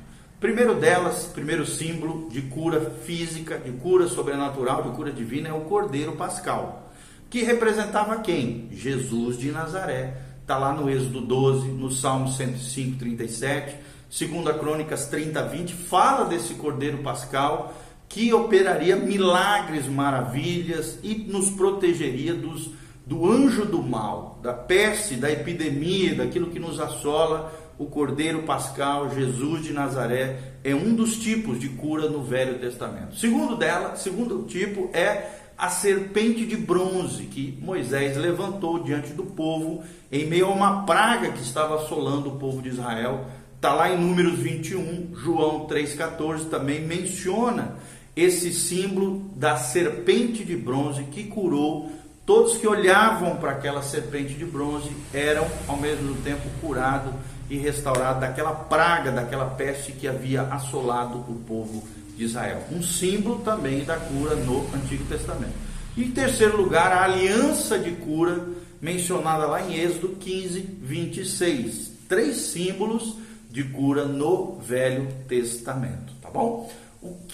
Primeiro 0.41 0.75
delas, 0.75 1.27
primeiro 1.27 1.65
símbolo 1.67 2.29
de 2.31 2.43
cura 2.43 2.81
física, 3.05 3.59
de 3.59 3.71
cura 3.73 4.09
sobrenatural, 4.09 4.83
de 4.83 4.97
cura 4.97 5.13
divina 5.13 5.51
é 5.51 5.53
o 5.53 5.61
Cordeiro 5.61 6.13
Pascal, 6.13 6.91
que 7.29 7.43
representava 7.43 8.21
quem? 8.21 8.69
Jesus 8.73 9.39
de 9.39 9.53
Nazaré. 9.53 10.17
Está 10.41 10.59
lá 10.59 10.73
no 10.73 10.91
Êxodo 10.91 11.21
12, 11.21 11.69
no 11.69 11.93
Salmo 11.93 12.27
105, 12.27 12.99
37, 12.99 13.77
segunda 14.11 14.53
Crônicas 14.53 15.07
30, 15.07 15.45
20, 15.45 15.75
fala 15.75 16.25
desse 16.25 16.55
Cordeiro 16.55 16.99
Pascal 16.99 17.73
que 18.09 18.35
operaria 18.35 18.97
milagres, 18.97 19.87
maravilhas 19.87 20.99
e 21.05 21.15
nos 21.15 21.51
protegeria 21.51 22.35
dos, 22.35 22.71
do 23.11 23.29
anjo 23.29 23.65
do 23.65 23.83
mal, 23.83 24.39
da 24.41 24.53
peste, 24.53 25.17
da 25.17 25.29
epidemia, 25.29 26.15
daquilo 26.15 26.49
que 26.49 26.61
nos 26.61 26.79
assola. 26.79 27.53
O 27.77 27.87
Cordeiro 27.87 28.45
Pascal, 28.45 29.13
Jesus 29.13 29.65
de 29.65 29.73
Nazaré, 29.73 30.39
é 30.63 30.73
um 30.77 30.95
dos 30.95 31.17
tipos 31.19 31.59
de 31.59 31.71
cura 31.71 32.09
no 32.09 32.23
Velho 32.23 32.61
Testamento. 32.61 33.17
Segundo 33.17 33.57
dela, 33.57 33.97
segundo 33.97 34.45
tipo 34.45 34.91
é 34.93 35.29
a 35.59 35.69
serpente 35.69 36.47
de 36.47 36.57
bronze 36.57 37.25
que 37.25 37.59
Moisés 37.61 38.17
levantou 38.17 38.81
diante 38.81 39.13
do 39.13 39.25
povo 39.25 39.83
em 40.13 40.27
meio 40.27 40.47
a 40.47 40.51
uma 40.51 40.87
praga 40.87 41.33
que 41.33 41.43
estava 41.43 41.83
assolando 41.83 42.29
o 42.29 42.39
povo 42.39 42.63
de 42.63 42.69
Israel. 42.69 43.25
Está 43.57 43.75
lá 43.75 43.91
em 43.91 43.99
Números 43.99 44.39
21, 44.39 45.17
João 45.17 45.67
3,14 45.67 46.49
também 46.49 46.81
menciona 46.81 47.75
esse 48.15 48.53
símbolo 48.53 49.31
da 49.35 49.57
serpente 49.57 50.45
de 50.45 50.57
bronze 50.57 51.03
que 51.05 51.25
curou 51.25 51.91
todos 52.25 52.57
que 52.57 52.67
olhavam 52.67 53.37
para 53.37 53.53
aquela 53.53 53.83
serpente 53.83 54.35
de 54.35 54.45
bronze 54.45 54.91
eram 55.13 55.47
ao 55.67 55.77
mesmo 55.77 56.15
tempo 56.23 56.49
curados 56.61 57.13
e 57.49 57.57
restaurados 57.57 58.21
daquela 58.21 58.53
praga, 58.53 59.11
daquela 59.11 59.47
peste 59.47 59.93
que 59.93 60.07
havia 60.07 60.43
assolado 60.43 61.19
o 61.19 61.43
povo 61.47 61.83
de 62.17 62.25
Israel. 62.25 62.63
Um 62.71 62.83
símbolo 62.83 63.41
também 63.41 63.85
da 63.85 63.97
cura 63.97 64.37
no 64.37 64.67
Antigo 64.75 65.05
Testamento. 65.05 65.55
E 65.97 66.05
em 66.05 66.11
terceiro 66.11 66.57
lugar, 66.57 66.93
a 66.93 67.05
aliança 67.05 67.79
de 67.79 67.91
cura 67.93 68.47
mencionada 68.81 69.47
lá 69.47 69.61
em 69.63 69.75
Êxodo 69.75 70.11
15, 70.11 70.61
26. 70.81 71.91
Três 72.09 72.37
símbolos 72.37 73.17
de 73.51 73.65
cura 73.65 74.05
no 74.05 74.59
Velho 74.61 75.09
Testamento, 75.29 76.13
tá 76.23 76.31
bom? 76.31 76.71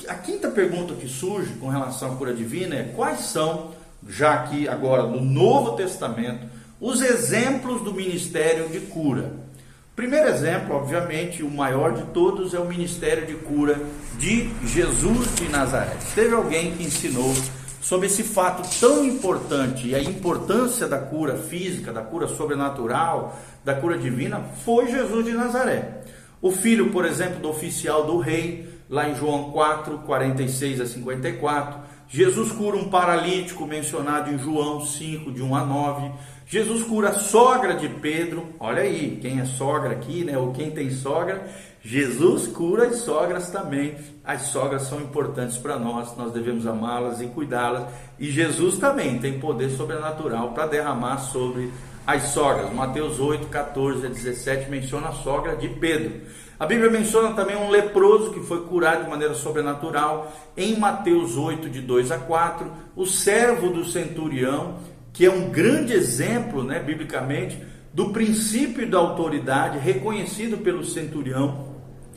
a 0.09 0.15
quinta 0.15 0.49
pergunta 0.49 0.95
que 0.95 1.09
surge 1.09 1.55
com 1.55 1.69
relação 1.69 2.13
à 2.13 2.17
cura 2.17 2.33
divina 2.33 2.77
é 2.77 2.93
quais 2.95 3.21
são, 3.21 3.73
já 4.09 4.35
aqui 4.35 4.69
agora 4.69 5.03
no 5.05 5.21
Novo 5.21 5.73
Testamento, 5.73 6.47
os 6.81 7.01
exemplos 7.01 7.83
do 7.83 7.93
ministério 7.93 8.69
de 8.69 8.81
cura. 8.81 9.33
Primeiro 9.95 10.29
exemplo, 10.29 10.77
obviamente, 10.77 11.43
o 11.43 11.51
maior 11.51 11.95
de 11.95 12.03
todos 12.13 12.53
é 12.53 12.59
o 12.59 12.67
ministério 12.67 13.27
de 13.27 13.35
cura 13.35 13.81
de 14.19 14.51
Jesus 14.65 15.35
de 15.37 15.49
Nazaré. 15.49 15.97
Teve 16.15 16.35
alguém 16.35 16.73
que 16.73 16.85
ensinou 16.85 17.35
sobre 17.81 18.07
esse 18.07 18.23
fato 18.23 18.69
tão 18.79 19.05
importante 19.05 19.89
e 19.89 19.95
a 19.95 20.03
importância 20.03 20.87
da 20.87 20.99
cura 20.99 21.37
física, 21.37 21.93
da 21.93 22.03
cura 22.03 22.29
sobrenatural, 22.29 23.39
da 23.65 23.75
cura 23.75 23.97
divina, 23.97 24.41
foi 24.65 24.91
Jesus 24.91 25.25
de 25.25 25.33
Nazaré. 25.33 26.03
O 26.43 26.51
filho, 26.51 26.91
por 26.91 27.07
exemplo, 27.07 27.41
do 27.41 27.49
oficial 27.49 28.05
do 28.05 28.19
rei, 28.19 28.69
lá 28.91 29.09
em 29.09 29.15
João 29.15 29.51
4, 29.51 29.99
46 30.01 30.81
a 30.81 30.87
54. 30.87 31.81
Jesus 32.09 32.53
cura 32.53 32.77
um 32.77 32.89
paralítico 32.89 33.67
mencionado 33.67 34.33
em 34.33 34.39
João 34.39 34.85
5, 34.85 35.33
de 35.33 35.43
1 35.43 35.55
a 35.57 35.65
9. 35.65 36.13
Jesus 36.47 36.85
cura 36.85 37.09
a 37.09 37.19
sogra 37.19 37.75
de 37.75 37.89
Pedro. 37.89 38.47
Olha 38.61 38.83
aí, 38.83 39.19
quem 39.21 39.41
é 39.41 39.45
sogra 39.45 39.91
aqui, 39.91 40.25
né? 40.25 40.39
Ou 40.39 40.53
quem 40.53 40.71
tem 40.71 40.91
sogra. 40.91 41.49
Jesus 41.83 42.47
cura 42.47 42.87
as 42.87 42.99
sogras 42.99 43.51
também. 43.51 43.97
As 44.25 44.43
sogras 44.43 44.83
são 44.83 45.01
importantes 45.01 45.57
para 45.57 45.79
nós, 45.79 46.17
nós 46.17 46.33
devemos 46.33 46.67
amá-las 46.67 47.21
e 47.21 47.27
cuidá-las. 47.27 47.89
E 48.19 48.31
Jesus 48.31 48.79
também 48.79 49.19
tem 49.19 49.41
poder 49.41 49.71
sobrenatural 49.71 50.53
para 50.53 50.67
derramar 50.67 51.19
sobre 51.19 51.73
as 52.07 52.23
sogras. 52.29 52.73
Mateus 52.73 53.19
8, 53.19 53.49
14 53.49 54.07
a 54.07 54.09
17 54.09 54.71
menciona 54.71 55.09
a 55.09 55.13
sogra 55.13 55.57
de 55.57 55.69
Pedro. 55.69 56.23
A 56.59 56.65
Bíblia 56.65 56.91
menciona 56.91 57.35
também 57.35 57.57
um 57.57 57.69
leproso 57.69 58.33
que 58.33 58.41
foi 58.41 58.65
curado 58.65 59.05
de 59.05 59.11
maneira 59.11 59.35
sobrenatural 59.35 60.33
em 60.57 60.79
Mateus 60.79 61.37
8, 61.37 61.69
de 61.69 61.83
2 61.83 62.11
a 62.11 62.19
4, 62.19 62.73
o 62.97 63.05
servo 63.05 63.69
do 63.69 63.85
centurião, 63.85 64.79
que 65.13 65.27
é 65.27 65.31
um 65.31 65.51
grande 65.51 65.93
exemplo, 65.93 66.63
né, 66.63 66.81
biblicamente, 66.81 67.63
do 67.93 68.09
princípio 68.09 68.89
da 68.89 68.99
autoridade 68.99 69.79
reconhecido 69.79 70.59
pelo 70.59 70.85
centurião. 70.85 71.75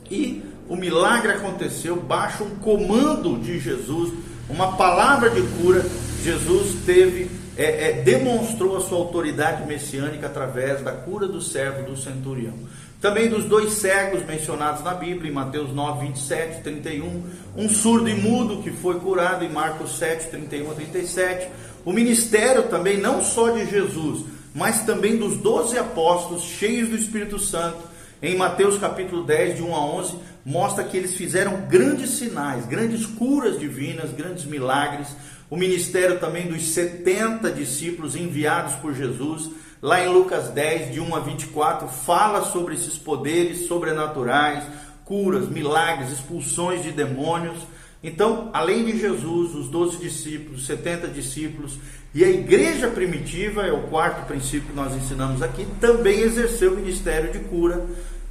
E 0.10 0.42
o 0.70 0.76
milagre 0.76 1.34
aconteceu 1.34 1.98
baixo 1.98 2.44
um 2.46 2.56
comando 2.56 3.38
de 3.40 3.60
Jesus, 3.60 4.14
uma 4.50 4.78
palavra 4.78 5.30
de 5.30 5.42
cura. 5.58 5.86
Jesus 6.24 6.76
teve, 6.86 7.30
é, 7.58 7.90
é, 7.90 8.02
demonstrou 8.04 8.78
a 8.78 8.82
sua 8.82 9.00
autoridade 9.00 9.68
messiânica 9.68 10.28
através 10.28 10.82
da 10.82 10.92
cura 10.94 11.28
do 11.28 11.42
servo 11.42 11.90
do 11.90 11.98
centurião. 11.98 12.56
Também 13.02 13.30
dos 13.30 13.46
dois 13.46 13.76
cegos 13.76 14.26
mencionados 14.26 14.84
na 14.84 14.94
Bíblia, 14.94 15.32
em 15.32 15.34
Mateus 15.34 15.74
9, 15.74 16.08
27, 16.08 16.62
31. 16.64 17.24
Um 17.56 17.70
surdo 17.70 18.10
e 18.10 18.14
mudo 18.14 18.62
que 18.62 18.72
foi 18.72 19.00
curado 19.00 19.46
em 19.46 19.50
Marcos 19.50 19.98
7, 19.98 20.30
31 20.30 20.72
a 20.72 20.74
37. 20.74 21.48
O 21.86 21.94
ministério 21.94 22.64
também, 22.64 22.98
não 22.98 23.24
só 23.24 23.52
de 23.52 23.66
Jesus, 23.70 24.26
mas 24.54 24.82
também 24.82 25.16
dos 25.16 25.38
doze 25.38 25.78
apóstolos 25.78 26.44
cheios 26.44 26.90
do 26.90 26.98
Espírito 26.98 27.40
Santo. 27.40 27.78
Em 28.22 28.36
Mateus 28.36 28.78
capítulo 28.78 29.24
10, 29.24 29.56
de 29.56 29.64
1 29.64 29.74
a 29.74 29.86
11, 29.96 30.18
mostra 30.46 30.84
que 30.84 30.98
eles 30.98 31.16
fizeram 31.16 31.62
grandes 31.70 32.10
sinais, 32.10 32.66
grandes 32.66 33.06
curas 33.06 33.58
divinas, 33.58 34.12
grandes 34.12 34.44
milagres. 34.44 35.08
O 35.50 35.56
ministério 35.56 36.20
também 36.20 36.48
dos 36.48 36.62
70 36.74 37.50
discípulos 37.52 38.18
enviados 38.18 38.74
por 38.76 38.94
Jesus 38.94 39.50
Lá 39.82 40.04
em 40.04 40.10
Lucas 40.10 40.50
10, 40.50 40.94
de 40.94 41.00
1 41.00 41.16
a 41.16 41.20
24, 41.22 41.88
fala 41.88 42.44
sobre 42.44 42.76
esses 42.76 42.98
poderes 42.98 43.66
sobrenaturais, 43.68 44.66
curas, 45.06 45.48
milagres, 45.48 46.12
expulsões 46.12 46.84
de 46.84 46.92
demônios. 46.92 47.60
Então, 48.04 48.50
além 48.52 48.84
de 48.84 49.00
Jesus, 49.00 49.56
os 49.56 49.70
12 49.70 49.98
discípulos, 49.98 50.66
70 50.66 51.08
discípulos 51.08 51.80
e 52.14 52.26
a 52.26 52.30
igreja 52.30 52.90
primitiva, 52.90 53.66
é 53.66 53.72
o 53.72 53.84
quarto 53.84 54.28
princípio 54.28 54.70
que 54.70 54.76
nós 54.76 54.94
ensinamos 54.94 55.42
aqui, 55.42 55.66
também 55.80 56.20
exerceu 56.20 56.74
o 56.74 56.76
ministério 56.76 57.32
de 57.32 57.40
cura 57.40 57.86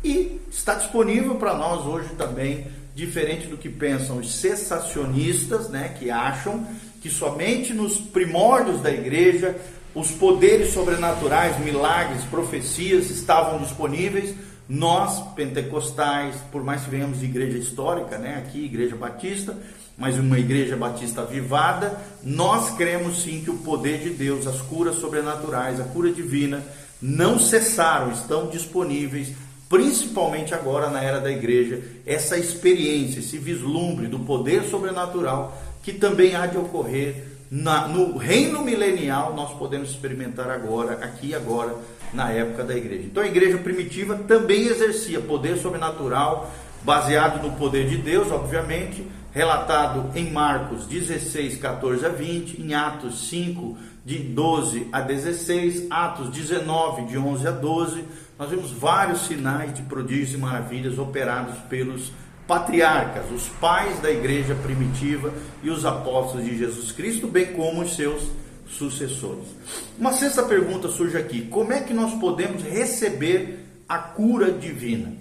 e 0.04 0.40
está 0.50 0.74
disponível 0.74 1.36
para 1.36 1.54
nós 1.54 1.86
hoje 1.86 2.10
também, 2.18 2.66
diferente 2.94 3.46
do 3.46 3.56
que 3.56 3.70
pensam 3.70 4.18
os 4.18 4.34
cessacionistas, 4.34 5.70
né, 5.70 5.94
que 5.98 6.10
acham 6.10 6.66
que 7.00 7.08
somente 7.08 7.72
nos 7.72 7.98
primórdios 7.98 8.82
da 8.82 8.90
igreja 8.90 9.56
os 9.98 10.12
poderes 10.12 10.72
sobrenaturais, 10.72 11.58
milagres, 11.58 12.22
profecias 12.24 13.10
estavam 13.10 13.58
disponíveis. 13.58 14.32
Nós, 14.68 15.20
pentecostais, 15.34 16.36
por 16.52 16.62
mais 16.62 16.82
que 16.82 16.90
venhamos 16.90 17.18
de 17.18 17.24
igreja 17.24 17.58
histórica, 17.58 18.16
né, 18.16 18.36
aqui, 18.36 18.64
igreja 18.64 18.94
batista, 18.94 19.58
mas 19.96 20.16
uma 20.16 20.38
igreja 20.38 20.76
batista 20.76 21.22
avivada, 21.22 21.98
nós 22.22 22.76
cremos 22.76 23.22
sim 23.22 23.40
que 23.42 23.50
o 23.50 23.58
poder 23.58 23.98
de 23.98 24.10
Deus, 24.10 24.46
as 24.46 24.60
curas 24.60 24.96
sobrenaturais, 24.96 25.80
a 25.80 25.84
cura 25.84 26.12
divina, 26.12 26.62
não 27.02 27.36
cessaram, 27.36 28.12
estão 28.12 28.46
disponíveis, 28.46 29.32
principalmente 29.68 30.54
agora 30.54 30.90
na 30.90 31.02
era 31.02 31.20
da 31.20 31.32
igreja, 31.32 31.82
essa 32.06 32.38
experiência, 32.38 33.18
esse 33.18 33.36
vislumbre 33.36 34.06
do 34.06 34.20
poder 34.20 34.62
sobrenatural 34.62 35.60
que 35.82 35.92
também 35.92 36.36
há 36.36 36.46
de 36.46 36.56
ocorrer 36.56 37.37
na, 37.50 37.88
no 37.88 38.16
reino 38.16 38.62
milenial 38.62 39.34
nós 39.34 39.52
podemos 39.58 39.90
experimentar 39.90 40.50
agora, 40.50 40.94
aqui 41.04 41.28
e 41.28 41.34
agora, 41.34 41.74
na 42.12 42.30
época 42.30 42.64
da 42.64 42.76
igreja. 42.76 43.04
Então 43.04 43.22
a 43.22 43.26
igreja 43.26 43.58
primitiva 43.58 44.16
também 44.16 44.66
exercia 44.66 45.20
poder 45.20 45.58
sobrenatural, 45.58 46.50
baseado 46.82 47.42
no 47.42 47.56
poder 47.56 47.88
de 47.88 47.96
Deus, 47.96 48.30
obviamente, 48.30 49.06
relatado 49.32 50.10
em 50.16 50.30
Marcos 50.30 50.86
16, 50.86 51.58
14 51.58 52.06
a 52.06 52.08
20, 52.08 52.60
em 52.60 52.74
Atos 52.74 53.28
5, 53.28 53.76
de 54.04 54.18
12 54.18 54.88
a 54.90 55.00
16, 55.00 55.86
Atos 55.90 56.30
19, 56.30 57.06
de 57.06 57.18
11 57.18 57.46
a 57.46 57.50
12. 57.50 58.04
Nós 58.38 58.50
vemos 58.50 58.70
vários 58.70 59.26
sinais 59.26 59.74
de 59.74 59.82
prodígios 59.82 60.32
e 60.32 60.38
maravilhas 60.38 60.98
operados 60.98 61.58
pelos 61.68 62.12
patriarcas, 62.48 63.30
os 63.30 63.46
pais 63.60 64.00
da 64.00 64.10
igreja 64.10 64.54
primitiva 64.54 65.34
e 65.62 65.68
os 65.68 65.84
apóstolos 65.84 66.46
de 66.46 66.56
Jesus 66.56 66.90
Cristo, 66.90 67.28
bem 67.28 67.52
como 67.52 67.82
os 67.82 67.94
seus 67.94 68.22
sucessores. 68.66 69.46
Uma 69.98 70.14
sexta 70.14 70.42
pergunta 70.42 70.88
surge 70.88 71.18
aqui: 71.18 71.42
como 71.42 71.74
é 71.74 71.80
que 71.82 71.92
nós 71.92 72.18
podemos 72.18 72.62
receber 72.62 73.66
a 73.86 73.98
cura 73.98 74.50
divina? 74.50 75.12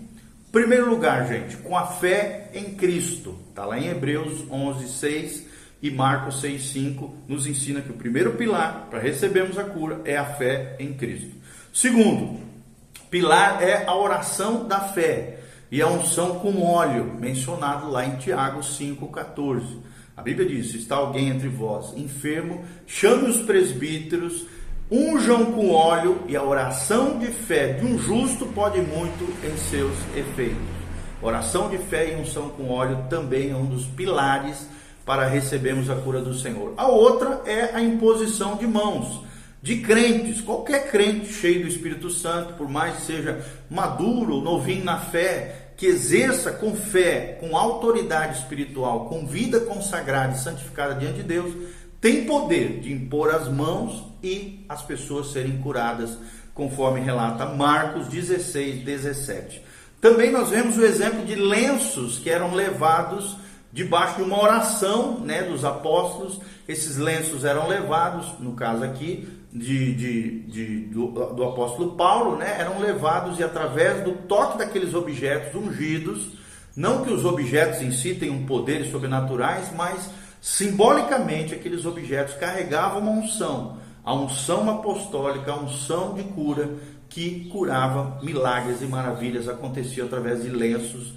Primeiro 0.52 0.90
lugar, 0.90 1.28
gente, 1.28 1.58
com 1.58 1.78
a 1.78 1.86
fé 1.86 2.50
em 2.54 2.76
Cristo. 2.76 3.38
Está 3.50 3.66
lá 3.66 3.78
em 3.78 3.90
Hebreus 3.90 4.46
11, 4.50 4.88
6 4.88 5.46
e 5.82 5.92
Marcos 5.92 6.40
6, 6.40 6.64
5 6.70 7.18
nos 7.28 7.46
ensina 7.46 7.82
que 7.82 7.92
o 7.92 7.96
primeiro 7.96 8.32
pilar 8.34 8.88
para 8.90 9.00
recebermos 9.00 9.58
a 9.58 9.66
cura 9.66 10.02
é 10.06 10.18
a 10.18 10.26
fé 10.26 10.78
em 10.80 10.94
Cristo. 10.94 11.36
Segundo, 11.74 12.40
pilar 13.12 13.62
é 13.62 13.86
a 13.86 13.94
oração 13.94 14.66
da 14.66 14.80
fé 14.80 15.37
e 15.72 15.82
a 15.82 15.88
unção 15.88 16.40
com 16.40 16.64
óleo, 16.64 17.14
mencionado 17.20 17.90
lá 17.90 18.06
em 18.06 18.16
Tiago 18.16 18.62
5,14. 18.62 19.62
A 20.16 20.22
Bíblia 20.22 20.48
diz: 20.48 20.74
está 20.74 20.96
alguém 20.96 21.30
entre 21.30 21.48
vós 21.48 21.94
enfermo, 21.96 22.64
chame 22.86 23.30
os 23.30 23.38
presbíteros, 23.38 24.46
unjam 24.92 25.52
com 25.52 25.72
óleo, 25.72 26.22
e 26.28 26.36
a 26.36 26.44
oração 26.44 27.20
de 27.20 27.28
fé 27.28 27.74
de 27.74 27.86
um 27.86 27.98
justo 27.98 28.46
pode 28.48 28.80
muito 28.82 29.26
em 29.46 29.58
seus 29.58 29.94
efeitos. 30.16 30.78
Oração 31.22 31.70
de 31.70 31.78
fé 31.78 32.14
e 32.14 32.16
unção 32.16 32.50
com 32.50 32.70
óleo 32.70 33.06
também 33.10 33.52
é 33.52 33.56
um 33.56 33.66
dos 33.66 33.86
pilares 33.86 34.68
para 35.06 35.28
recebermos 35.28 35.90
a 35.90 35.96
cura 35.96 36.22
do 36.22 36.34
Senhor. 36.34 36.74
A 36.78 36.88
outra 36.88 37.42
é 37.46 37.76
a 37.76 37.82
imposição 37.82 38.56
de 38.56 38.68
mãos 38.68 39.26
de 39.62 39.78
crentes, 39.82 40.42
qualquer 40.42 40.92
crente 40.92 41.34
cheio 41.34 41.62
do 41.62 41.68
Espírito 41.68 42.10
Santo, 42.10 42.54
por 42.54 42.70
mais 42.70 42.98
que 42.98 43.02
seja 43.04 43.46
maduro, 43.70 44.42
novinho 44.42 44.86
na 44.86 45.00
fé, 45.00 45.72
que 45.76 45.86
exerça 45.86 46.52
com 46.52 46.76
fé, 46.76 47.38
com 47.40 47.56
autoridade 47.56 48.40
espiritual, 48.40 49.06
com 49.06 49.28
vida 49.28 49.60
consagrada 49.62 50.36
e 50.36 50.40
santificada 50.40 50.96
diante 50.96 51.18
de 51.18 51.24
Deus, 51.24 51.54
tem 52.02 52.26
poder 52.26 52.80
de 52.80 52.92
impor 52.92 53.34
as 53.34 53.48
mãos 53.48 54.04
e 54.24 54.66
as 54.70 54.82
pessoas 54.82 55.32
serem 55.32 55.58
curadas, 55.58 56.18
conforme 56.54 57.00
relata 57.00 57.46
Marcos 57.46 58.08
16, 58.08 58.84
17. 58.84 59.62
Também 60.02 60.32
nós 60.32 60.50
vemos 60.50 60.78
o 60.78 60.86
exemplo 60.86 61.26
de 61.26 61.36
lenços 61.36 62.20
que 62.20 62.30
eram 62.30 62.54
levados 62.54 63.38
debaixo 63.72 64.18
de 64.18 64.24
uma 64.24 64.42
oração 64.42 65.20
né, 65.20 65.44
dos 65.44 65.66
apóstolos. 65.66 66.40
Esses 66.68 66.98
lenços 66.98 67.44
eram 67.46 67.68
levados, 67.68 68.40
no 68.40 68.54
caso 68.54 68.84
aqui, 68.84 69.28
de, 69.58 69.94
de, 69.94 70.40
de 70.42 70.80
do, 70.88 71.08
do, 71.08 71.44
apóstolo 71.44 71.92
Paulo, 71.96 72.38
né, 72.38 72.58
eram 72.60 72.80
levados 72.80 73.40
e 73.40 73.44
através 73.44 74.04
do 74.04 74.14
toque 74.14 74.58
daqueles 74.58 74.94
objetos 74.94 75.56
ungidos, 75.56 76.30
não 76.76 77.04
que 77.04 77.12
os 77.12 77.26
objetos 77.26 77.82
em 77.82 77.92
si 77.92 78.14
tenham 78.16 78.46
poderes 78.46 78.92
sobrenaturais, 78.92 79.72
mas 79.76 80.10
simbolicamente 80.40 81.56
aqueles 81.56 81.86
objetos 81.86 82.36
carregavam 82.36 83.02
uma 83.02 83.12
unção, 83.12 83.78
a 84.04 84.14
unção 84.14 84.70
apostólica, 84.70 85.52
a 85.52 85.60
unção 85.60 86.14
de 86.14 86.24
cura 86.24 86.70
que 87.10 87.50
curava 87.50 88.20
milagres 88.22 88.82
e 88.82 88.86
maravilhas 88.86 89.48
aconteciam 89.48 90.06
através 90.06 90.44
de 90.44 90.50
lenços 90.50 91.14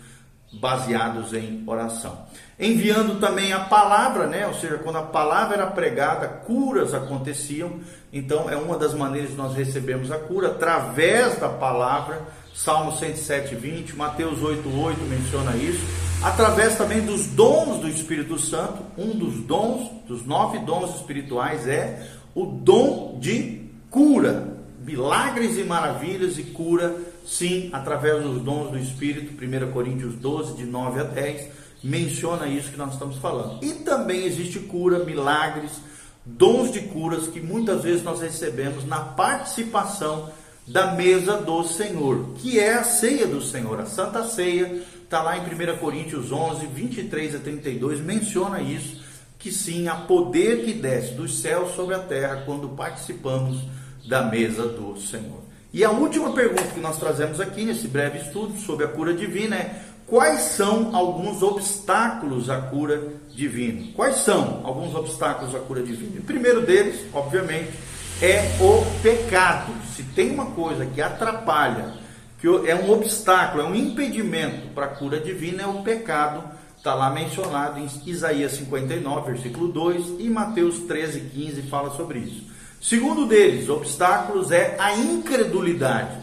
baseados 0.53 1.33
em 1.33 1.63
oração. 1.67 2.27
Enviando 2.59 3.21
também 3.21 3.53
a 3.53 3.61
palavra, 3.61 4.27
né? 4.27 4.47
Ou 4.47 4.55
seja, 4.55 4.79
quando 4.79 4.97
a 4.97 5.03
palavra 5.03 5.57
era 5.57 5.67
pregada, 5.67 6.29
curas 6.29 6.93
aconteciam. 6.93 7.81
Então 8.13 8.51
é 8.51 8.57
uma 8.57 8.77
das 8.77 8.93
maneiras 8.93 9.31
de 9.31 9.37
nós 9.37 9.55
recebemos 9.55 10.11
a 10.11 10.19
cura 10.19 10.49
através 10.49 11.39
da 11.39 11.49
palavra. 11.49 12.21
Salmo 12.55 12.93
107, 12.93 13.55
20, 13.55 13.97
Mateus 13.97 14.43
8, 14.43 14.69
8 14.69 15.01
menciona 15.05 15.57
isso. 15.57 15.81
Através 16.23 16.77
também 16.77 17.01
dos 17.01 17.29
dons 17.29 17.79
do 17.79 17.89
Espírito 17.89 18.39
Santo. 18.39 18.83
Um 18.99 19.17
dos 19.17 19.41
dons, 19.47 19.89
dos 20.07 20.27
nove 20.27 20.59
dons 20.59 20.97
espirituais, 20.97 21.67
é 21.67 22.07
o 22.35 22.45
dom 22.45 23.19
de 23.21 23.71
cura. 23.89 24.59
Milagres 24.85 25.57
e 25.57 25.63
maravilhas 25.63 26.39
e 26.39 26.43
cura 26.43 26.95
Sim, 27.27 27.71
através 27.73 28.23
dos 28.23 28.43
dons 28.43 28.71
do 28.71 28.79
Espírito, 28.79 29.33
1 29.33 29.73
Coríntios 29.73 30.15
12, 30.15 30.55
de 30.55 30.65
9 30.65 31.01
a 31.01 31.05
10, 31.05 31.49
menciona 31.83 32.47
isso 32.47 32.71
que 32.71 32.77
nós 32.77 32.93
estamos 32.93 33.17
falando. 33.17 33.65
E 33.65 33.73
também 33.75 34.25
existe 34.25 34.59
cura, 34.59 35.05
milagres, 35.05 35.73
dons 36.25 36.71
de 36.73 36.81
curas 36.81 37.27
que 37.27 37.41
muitas 37.41 37.83
vezes 37.83 38.03
nós 38.03 38.21
recebemos 38.21 38.85
na 38.85 39.01
participação 39.01 40.31
da 40.67 40.93
mesa 40.93 41.37
do 41.39 41.65
Senhor, 41.65 42.35
que 42.37 42.59
é 42.61 42.75
a 42.75 42.85
ceia 42.85 43.27
do 43.27 43.43
Senhor, 43.43 43.81
a 43.81 43.87
Santa 43.87 44.25
Ceia, 44.29 44.83
está 45.03 45.23
lá 45.23 45.37
em 45.37 45.41
1 45.41 45.79
Coríntios 45.79 46.31
11, 46.31 46.67
23 46.67 47.35
a 47.35 47.39
32, 47.41 48.01
menciona 48.01 48.61
isso, 48.61 49.03
que 49.39 49.51
sim, 49.51 49.89
há 49.89 49.95
poder 49.97 50.65
que 50.65 50.73
desce 50.73 51.15
dos 51.15 51.41
céus 51.41 51.75
sobre 51.75 51.95
a 51.95 51.99
terra 51.99 52.43
quando 52.45 52.69
participamos 52.69 53.65
da 54.07 54.23
mesa 54.23 54.69
do 54.69 55.01
Senhor. 55.01 55.40
E 55.73 55.85
a 55.85 55.91
última 55.91 56.33
pergunta 56.33 56.65
que 56.75 56.81
nós 56.81 56.99
trazemos 56.99 57.41
aqui 57.41 57.65
nesse 57.65 57.87
breve 57.87 58.19
estudo 58.19 58.59
sobre 58.59 58.85
a 58.85 58.89
cura 58.89 59.15
divina 59.15 59.55
é: 59.55 59.83
quais 60.05 60.41
são 60.43 60.95
alguns 60.97 61.43
obstáculos 61.43 62.51
à 62.51 62.61
cura 62.61 63.01
divina? 63.33 63.93
Quais 63.95 64.17
são 64.17 64.63
alguns 64.65 64.95
obstáculos 64.97 65.55
à 65.55 65.61
cura 65.61 65.81
divina? 65.83 66.19
O 66.19 66.25
primeiro 66.25 66.63
deles, 66.63 67.07
obviamente, 67.15 67.71
é 68.21 68.57
o 68.61 68.85
pecado. 69.01 69.73
Se 69.95 70.03
tem 70.03 70.33
uma 70.33 70.47
coisa 70.47 70.85
que 70.87 71.01
atrapalha, 71.01 71.95
que 72.41 72.49
é 72.49 72.75
um 72.75 72.91
obstáculo, 72.91 73.63
é 73.63 73.67
um 73.67 73.75
impedimento 73.75 74.69
para 74.75 74.87
a 74.87 74.89
cura 74.89 75.21
divina, 75.21 75.63
é 75.63 75.67
o 75.67 75.83
pecado. 75.83 76.43
Está 76.77 76.95
lá 76.95 77.11
mencionado 77.11 77.79
em 77.79 77.87
Isaías 78.07 78.53
59, 78.53 79.33
versículo 79.33 79.69
2, 79.69 80.19
e 80.19 80.31
Mateus 80.31 80.79
13, 80.81 81.21
15 81.21 81.63
fala 81.63 81.91
sobre 81.91 82.21
isso. 82.21 82.60
Segundo 82.81 83.27
deles, 83.27 83.69
obstáculos 83.69 84.51
é 84.51 84.75
a 84.79 84.97
incredulidade. 84.97 86.17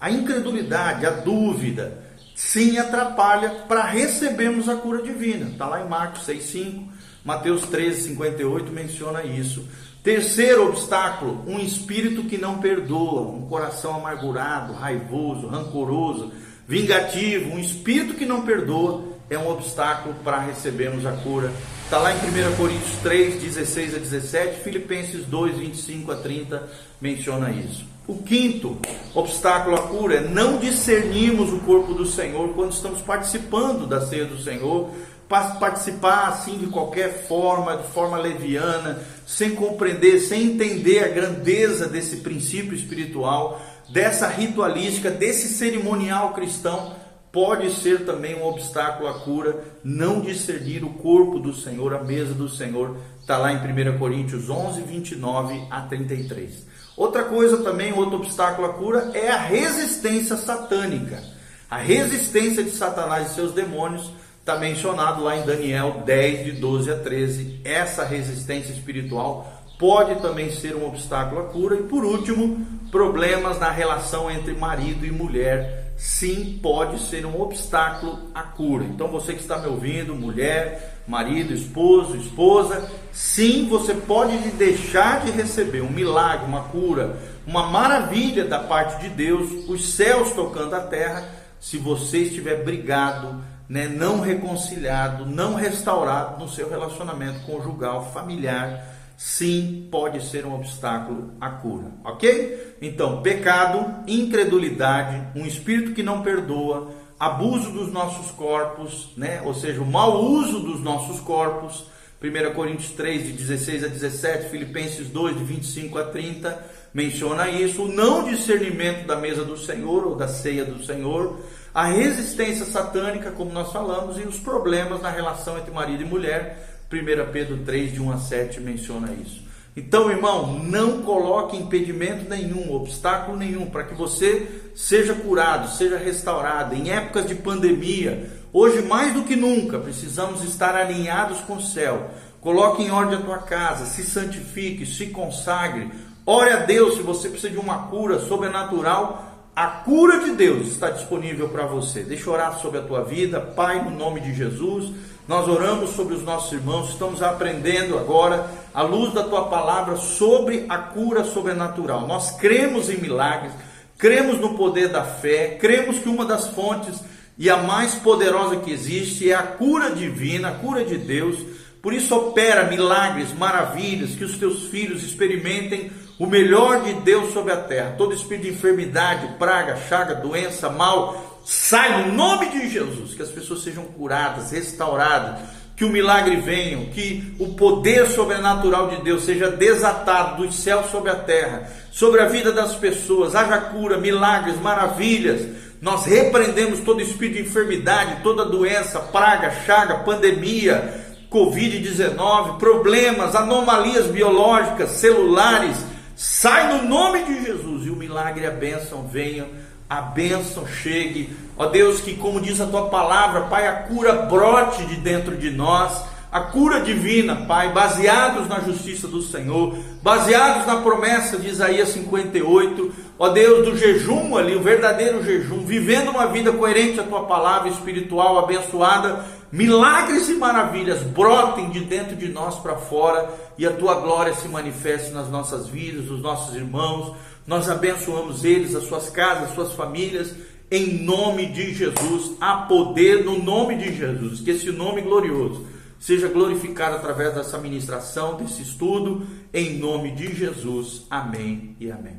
A 0.00 0.10
incredulidade, 0.10 1.04
a 1.04 1.10
dúvida, 1.10 2.02
sim 2.34 2.78
atrapalha 2.78 3.50
para 3.68 3.84
recebermos 3.84 4.68
a 4.68 4.76
cura 4.76 5.02
divina. 5.02 5.50
Está 5.50 5.66
lá 5.66 5.84
em 5.84 5.88
Marcos 5.88 6.26
6,5, 6.26 6.88
Mateus 7.24 7.62
13, 7.62 8.08
58 8.08 8.72
menciona 8.72 9.22
isso. 9.22 9.68
Terceiro 10.02 10.66
obstáculo, 10.66 11.44
um 11.46 11.58
espírito 11.58 12.24
que 12.24 12.38
não 12.38 12.58
perdoa, 12.58 13.28
um 13.28 13.46
coração 13.46 13.96
amargurado, 13.96 14.72
raivoso, 14.72 15.48
rancoroso, 15.48 16.32
vingativo, 16.66 17.50
um 17.50 17.58
espírito 17.58 18.14
que 18.14 18.24
não 18.24 18.42
perdoa 18.42 19.17
é 19.30 19.38
um 19.38 19.48
obstáculo 19.48 20.14
para 20.24 20.38
recebermos 20.38 21.04
a 21.06 21.12
cura 21.12 21.52
Está 21.88 21.96
lá 21.96 22.12
em 22.12 22.16
1 22.16 22.56
Coríntios 22.56 22.96
3, 23.02 23.40
16 23.40 23.94
a 23.94 23.98
17, 23.98 24.60
Filipenses 24.60 25.24
2, 25.24 25.56
25 25.56 26.12
a 26.12 26.16
30 26.16 26.68
menciona 27.00 27.50
isso. 27.50 27.86
O 28.06 28.18
quinto 28.18 28.76
obstáculo 29.14 29.74
à 29.74 29.88
cura 29.88 30.16
é 30.16 30.20
não 30.20 30.58
discernirmos 30.58 31.50
o 31.50 31.60
corpo 31.60 31.94
do 31.94 32.04
Senhor 32.04 32.50
quando 32.50 32.72
estamos 32.72 33.00
participando 33.00 33.86
da 33.86 34.06
ceia 34.06 34.26
do 34.26 34.38
Senhor, 34.38 34.90
participar 35.26 36.28
assim 36.28 36.58
de 36.58 36.66
qualquer 36.66 37.26
forma, 37.26 37.78
de 37.78 37.88
forma 37.88 38.18
leviana, 38.18 38.98
sem 39.26 39.54
compreender, 39.54 40.20
sem 40.20 40.42
entender 40.42 41.02
a 41.02 41.08
grandeza 41.08 41.88
desse 41.88 42.16
princípio 42.16 42.74
espiritual, 42.74 43.62
dessa 43.88 44.28
ritualística, 44.28 45.10
desse 45.10 45.48
cerimonial 45.48 46.34
cristão 46.34 47.07
pode 47.32 47.70
ser 47.72 48.04
também 48.04 48.36
um 48.36 48.46
obstáculo 48.46 49.08
à 49.08 49.14
cura 49.14 49.64
não 49.84 50.20
discernir 50.20 50.84
o 50.84 50.90
corpo 50.94 51.38
do 51.38 51.54
Senhor, 51.54 51.94
a 51.94 52.02
mesa 52.02 52.34
do 52.34 52.48
Senhor. 52.48 52.96
Está 53.20 53.36
lá 53.36 53.52
em 53.52 53.56
1 53.56 53.98
Coríntios 53.98 54.48
11, 54.48 54.82
29 54.82 55.66
a 55.70 55.82
33. 55.82 56.66
Outra 56.96 57.24
coisa 57.24 57.58
também, 57.58 57.92
outro 57.92 58.16
obstáculo 58.16 58.68
à 58.68 58.72
cura 58.72 59.10
é 59.14 59.28
a 59.28 59.38
resistência 59.38 60.36
satânica. 60.36 61.22
A 61.70 61.76
resistência 61.76 62.64
de 62.64 62.70
Satanás 62.70 63.30
e 63.30 63.34
seus 63.34 63.52
demônios 63.52 64.10
está 64.40 64.56
mencionado 64.58 65.22
lá 65.22 65.36
em 65.36 65.44
Daniel 65.44 66.02
10, 66.06 66.44
de 66.46 66.52
12 66.52 66.90
a 66.90 66.98
13. 66.98 67.60
Essa 67.62 68.04
resistência 68.04 68.72
espiritual 68.72 69.52
pode 69.78 70.20
também 70.22 70.50
ser 70.50 70.74
um 70.74 70.86
obstáculo 70.86 71.42
à 71.42 71.44
cura. 71.44 71.76
E 71.76 71.82
por 71.82 72.04
último, 72.04 72.66
problemas 72.90 73.60
na 73.60 73.70
relação 73.70 74.30
entre 74.30 74.54
marido 74.54 75.04
e 75.04 75.10
mulher 75.10 75.87
sim 75.98 76.60
pode 76.62 77.00
ser 77.00 77.26
um 77.26 77.40
obstáculo 77.40 78.30
à 78.32 78.42
cura. 78.42 78.84
Então 78.84 79.08
você 79.08 79.34
que 79.34 79.40
está 79.40 79.58
me 79.58 79.66
ouvindo, 79.66 80.14
mulher, 80.14 81.02
marido, 81.08 81.52
esposo, 81.52 82.16
esposa, 82.16 82.88
sim, 83.12 83.66
você 83.68 83.92
pode 83.94 84.36
deixar 84.52 85.24
de 85.24 85.32
receber 85.32 85.80
um 85.80 85.90
milagre, 85.90 86.46
uma 86.46 86.64
cura, 86.64 87.18
uma 87.44 87.66
maravilha 87.66 88.44
da 88.44 88.60
parte 88.60 89.02
de 89.02 89.08
Deus, 89.08 89.68
os 89.68 89.94
céus 89.94 90.32
tocando 90.32 90.74
a 90.74 90.80
terra, 90.80 91.28
se 91.60 91.76
você 91.76 92.18
estiver 92.18 92.62
brigado, 92.62 93.42
né, 93.68 93.88
não 93.88 94.20
reconciliado, 94.20 95.26
não 95.26 95.54
restaurado 95.54 96.38
no 96.38 96.48
seu 96.48 96.70
relacionamento 96.70 97.40
conjugal, 97.40 98.12
familiar, 98.12 98.97
sim, 99.18 99.88
pode 99.90 100.24
ser 100.24 100.46
um 100.46 100.54
obstáculo 100.54 101.32
à 101.40 101.50
cura, 101.50 101.90
ok? 102.04 102.76
Então, 102.80 103.20
pecado, 103.20 104.04
incredulidade, 104.06 105.36
um 105.36 105.44
espírito 105.44 105.92
que 105.92 106.04
não 106.04 106.22
perdoa, 106.22 106.92
abuso 107.18 107.72
dos 107.72 107.92
nossos 107.92 108.30
corpos, 108.30 109.10
né? 109.16 109.42
ou 109.44 109.52
seja, 109.52 109.82
o 109.82 109.86
mau 109.86 110.22
uso 110.22 110.60
dos 110.60 110.80
nossos 110.80 111.18
corpos. 111.20 111.86
1 112.20 112.52
Coríntios 112.52 112.90
3, 112.92 113.26
de 113.26 113.32
16 113.32 113.84
a 113.84 113.88
17, 113.88 114.48
Filipenses 114.50 115.08
2, 115.08 115.38
de 115.38 115.44
25 115.44 115.98
a 115.98 116.04
30, 116.04 116.64
menciona 116.92 117.48
isso. 117.48 117.84
O 117.84 117.88
não 117.88 118.24
discernimento 118.24 119.06
da 119.06 119.14
mesa 119.14 119.44
do 119.44 119.56
Senhor 119.56 120.04
ou 120.04 120.16
da 120.16 120.26
ceia 120.26 120.64
do 120.64 120.84
Senhor, 120.84 121.38
a 121.72 121.84
resistência 121.84 122.66
satânica, 122.66 123.30
como 123.30 123.52
nós 123.52 123.72
falamos, 123.72 124.18
e 124.18 124.22
os 124.22 124.40
problemas 124.40 125.00
na 125.00 125.10
relação 125.10 125.58
entre 125.58 125.70
marido 125.70 126.02
e 126.02 126.06
mulher. 126.06 126.77
1 126.90 127.30
Pedro 127.30 127.58
3, 127.58 127.92
de 127.92 128.00
1 128.00 128.12
a 128.12 128.16
7, 128.16 128.60
menciona 128.60 129.12
isso. 129.12 129.46
Então, 129.76 130.10
irmão, 130.10 130.58
não 130.58 131.02
coloque 131.02 131.56
impedimento 131.56 132.28
nenhum, 132.28 132.74
obstáculo 132.74 133.36
nenhum 133.36 133.66
para 133.66 133.84
que 133.84 133.94
você 133.94 134.70
seja 134.74 135.14
curado, 135.14 135.70
seja 135.70 135.98
restaurado. 135.98 136.74
Em 136.74 136.90
épocas 136.90 137.26
de 137.26 137.34
pandemia, 137.34 138.30
hoje 138.52 138.82
mais 138.82 139.12
do 139.12 139.22
que 139.22 139.36
nunca, 139.36 139.78
precisamos 139.78 140.42
estar 140.42 140.74
alinhados 140.74 141.40
com 141.42 141.56
o 141.56 141.62
céu. 141.62 142.10
Coloque 142.40 142.82
em 142.82 142.90
ordem 142.90 143.18
a 143.18 143.22
tua 143.22 143.38
casa, 143.38 143.84
se 143.84 144.02
santifique, 144.02 144.86
se 144.86 145.08
consagre. 145.08 145.90
Ore 146.24 146.50
a 146.50 146.60
Deus 146.60 146.96
se 146.96 147.02
você 147.02 147.28
precisa 147.28 147.52
de 147.52 147.58
uma 147.58 147.88
cura 147.88 148.18
sobrenatural. 148.18 149.50
A 149.54 149.66
cura 149.66 150.20
de 150.20 150.32
Deus 150.32 150.68
está 150.68 150.90
disponível 150.90 151.48
para 151.50 151.66
você. 151.66 152.02
Deixa 152.02 152.28
eu 152.28 152.32
orar 152.32 152.58
sobre 152.58 152.78
a 152.78 152.82
tua 152.82 153.04
vida, 153.04 153.40
Pai, 153.40 153.84
no 153.84 153.90
nome 153.90 154.20
de 154.20 154.34
Jesus. 154.34 154.92
Nós 155.28 155.46
oramos 155.46 155.90
sobre 155.90 156.14
os 156.14 156.22
nossos 156.22 156.50
irmãos, 156.52 156.88
estamos 156.88 157.22
aprendendo 157.22 157.98
agora, 157.98 158.50
à 158.72 158.80
luz 158.80 159.12
da 159.12 159.22
tua 159.22 159.44
palavra, 159.44 159.96
sobre 159.96 160.64
a 160.70 160.78
cura 160.78 161.22
sobrenatural. 161.22 162.06
Nós 162.06 162.30
cremos 162.30 162.88
em 162.88 162.96
milagres, 162.96 163.52
cremos 163.98 164.40
no 164.40 164.54
poder 164.54 164.88
da 164.88 165.04
fé, 165.04 165.58
cremos 165.60 165.98
que 165.98 166.08
uma 166.08 166.24
das 166.24 166.48
fontes 166.48 167.04
e 167.36 167.50
a 167.50 167.58
mais 167.58 167.94
poderosa 167.96 168.56
que 168.56 168.72
existe 168.72 169.30
é 169.30 169.34
a 169.34 169.42
cura 169.42 169.90
divina, 169.90 170.48
a 170.48 170.52
cura 170.52 170.82
de 170.82 170.96
Deus. 170.96 171.36
Por 171.82 171.92
isso, 171.92 172.16
opera 172.16 172.64
milagres, 172.64 173.30
maravilhas, 173.34 174.14
que 174.14 174.24
os 174.24 174.38
teus 174.38 174.68
filhos 174.68 175.02
experimentem 175.02 175.92
o 176.18 176.26
melhor 176.26 176.82
de 176.84 176.94
Deus 176.94 177.34
sobre 177.34 177.52
a 177.52 177.58
terra. 177.58 177.94
Todo 177.98 178.14
espírito 178.14 178.44
de 178.44 178.54
enfermidade, 178.54 179.36
praga, 179.38 179.76
chaga, 179.90 180.14
doença, 180.14 180.70
mal, 180.70 181.27
Sai 181.50 182.04
no 182.04 182.12
nome 182.12 182.50
de 182.50 182.68
Jesus, 182.68 183.14
que 183.14 183.22
as 183.22 183.30
pessoas 183.30 183.62
sejam 183.62 183.84
curadas, 183.84 184.50
restauradas, 184.50 185.40
que 185.74 185.82
o 185.82 185.88
milagre 185.88 186.36
venha, 186.36 186.90
que 186.90 187.34
o 187.38 187.54
poder 187.54 188.06
sobrenatural 188.10 188.88
de 188.88 189.02
Deus 189.02 189.24
seja 189.24 189.50
desatado 189.50 190.42
dos 190.42 190.54
céus 190.56 190.90
sobre 190.90 191.10
a 191.10 191.14
terra, 191.14 191.66
sobre 191.90 192.20
a 192.20 192.26
vida 192.26 192.52
das 192.52 192.74
pessoas, 192.74 193.34
haja 193.34 193.56
cura, 193.56 193.96
milagres, 193.96 194.60
maravilhas. 194.60 195.40
Nós 195.80 196.04
repreendemos 196.04 196.80
todo 196.80 197.00
espírito 197.00 197.42
de 197.42 197.48
enfermidade, 197.48 198.22
toda 198.22 198.44
doença, 198.44 199.00
praga, 199.00 199.50
chaga, 199.64 200.00
pandemia, 200.00 201.02
Covid-19, 201.30 202.58
problemas, 202.58 203.34
anomalias 203.34 204.06
biológicas, 204.08 204.90
celulares. 204.90 205.78
Sai 206.14 206.76
no 206.76 206.86
nome 206.86 207.24
de 207.24 207.42
Jesus 207.42 207.86
e 207.86 207.90
o 207.90 207.96
milagre 207.96 208.44
e 208.44 208.46
a 208.46 208.50
bênção 208.50 209.08
venham 209.08 209.46
a 209.88 210.02
bênção 210.02 210.66
chegue. 210.66 211.34
Ó 211.56 211.66
Deus, 211.66 212.00
que 212.00 212.14
como 212.14 212.40
diz 212.40 212.60
a 212.60 212.66
tua 212.66 212.88
palavra, 212.88 213.42
Pai, 213.42 213.66
a 213.66 213.72
cura 213.72 214.12
brote 214.12 214.84
de 214.84 214.96
dentro 214.96 215.36
de 215.36 215.50
nós, 215.50 216.02
a 216.30 216.40
cura 216.40 216.80
divina, 216.80 217.46
Pai, 217.46 217.72
baseados 217.72 218.48
na 218.48 218.60
justiça 218.60 219.08
do 219.08 219.22
Senhor, 219.22 219.78
baseados 220.02 220.66
na 220.66 220.76
promessa 220.82 221.38
de 221.38 221.48
Isaías 221.48 221.88
58, 221.88 222.92
ó 223.18 223.28
Deus, 223.30 223.64
do 223.66 223.76
jejum 223.76 224.36
ali, 224.36 224.54
o 224.54 224.62
verdadeiro 224.62 225.24
jejum, 225.24 225.64
vivendo 225.64 226.10
uma 226.10 226.26
vida 226.26 226.52
coerente 226.52 227.00
à 227.00 227.02
tua 227.02 227.24
palavra 227.24 227.70
espiritual 227.70 228.38
abençoada, 228.38 229.24
milagres 229.50 230.28
e 230.28 230.34
maravilhas 230.34 231.02
brotem 231.02 231.70
de 231.70 231.80
dentro 231.80 232.14
de 232.14 232.28
nós 232.28 232.56
para 232.56 232.76
fora 232.76 233.30
e 233.56 233.66
a 233.66 233.72
tua 233.72 233.94
glória 233.94 234.34
se 234.34 234.46
manifeste 234.46 235.10
nas 235.12 235.30
nossas 235.30 235.66
vidas, 235.66 236.10
os 236.10 236.20
nossos 236.20 236.54
irmãos, 236.54 237.16
nós 237.48 237.70
abençoamos 237.70 238.44
eles, 238.44 238.74
as 238.74 238.84
suas 238.84 239.08
casas, 239.08 239.48
as 239.48 239.54
suas 239.54 239.72
famílias, 239.72 240.34
em 240.70 241.02
nome 241.02 241.46
de 241.46 241.72
Jesus. 241.72 242.36
Há 242.38 242.58
poder 242.68 243.24
no 243.24 243.42
nome 243.42 243.76
de 243.76 243.96
Jesus. 243.96 244.40
Que 244.40 244.50
esse 244.50 244.70
nome 244.70 245.00
glorioso 245.00 245.66
seja 245.98 246.28
glorificado 246.28 246.96
através 246.96 247.34
dessa 247.34 247.56
ministração, 247.56 248.36
desse 248.36 248.60
estudo, 248.60 249.26
em 249.52 249.78
nome 249.78 250.10
de 250.12 250.34
Jesus. 250.34 251.06
Amém 251.08 251.74
e 251.80 251.90
amém. 251.90 252.18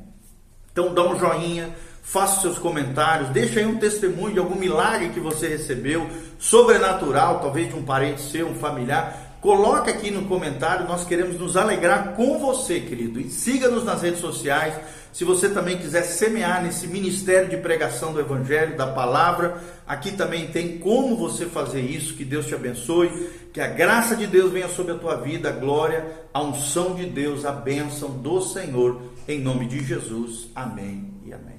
Então 0.72 0.96
dá 0.96 1.08
um 1.08 1.20
joinha, 1.20 1.76
faça 2.02 2.42
seus 2.42 2.58
comentários, 2.58 3.30
deixa 3.30 3.60
aí 3.60 3.68
um 3.68 3.78
testemunho 3.78 4.34
de 4.34 4.40
algum 4.40 4.56
milagre 4.56 5.10
que 5.10 5.20
você 5.20 5.48
recebeu, 5.48 6.10
sobrenatural, 6.40 7.40
talvez 7.40 7.70
de 7.70 7.76
um 7.76 7.84
parente 7.84 8.22
seu, 8.22 8.48
um 8.48 8.56
familiar. 8.56 9.29
Coloque 9.42 9.90
aqui 9.90 10.12
no 10.12 10.26
comentário, 10.26 10.88
nós 10.88 11.06
queremos 11.06 11.40
nos 11.40 11.56
alegrar 11.56 12.14
com 12.14 12.38
você, 12.40 12.80
querido. 12.80 13.20
E 13.22 13.30
siga-nos 13.30 13.86
nas 13.86 14.02
redes 14.02 14.20
sociais 14.20 14.74
se 15.12 15.24
você 15.24 15.50
também 15.50 15.78
quiser 15.78 16.04
semear 16.04 16.64
nesse 16.64 16.88
ministério 16.88 17.50
de 17.50 17.58
pregação 17.58 18.14
do 18.14 18.20
Evangelho, 18.20 18.78
da 18.78 18.88
palavra, 18.88 19.62
aqui 19.88 20.12
também 20.12 20.48
tem 20.48 20.78
como 20.78 21.18
você 21.18 21.48
fazer 21.48 21.82
isso. 21.82 22.16
Que 22.16 22.24
Deus 22.24 22.46
te 22.46 22.54
abençoe, 22.54 23.30
que 23.52 23.60
a 23.60 23.68
graça 23.68 24.16
de 24.16 24.28
Deus 24.28 24.52
venha 24.52 24.70
sobre 24.70 24.94
a 24.94 24.98
tua 24.98 25.16
vida, 25.16 25.50
a 25.50 25.54
glória, 25.54 26.06
a 26.34 26.42
unção 26.42 26.94
de 26.94 27.06
Deus, 27.08 27.44
a 27.44 27.52
bênção 27.52 28.12
do 28.12 28.40
Senhor, 28.42 29.02
em 29.28 29.40
nome 29.40 29.66
de 29.66 29.84
Jesus. 29.84 30.48
Amém 30.56 31.12
e 31.26 31.34
amém. 31.34 31.59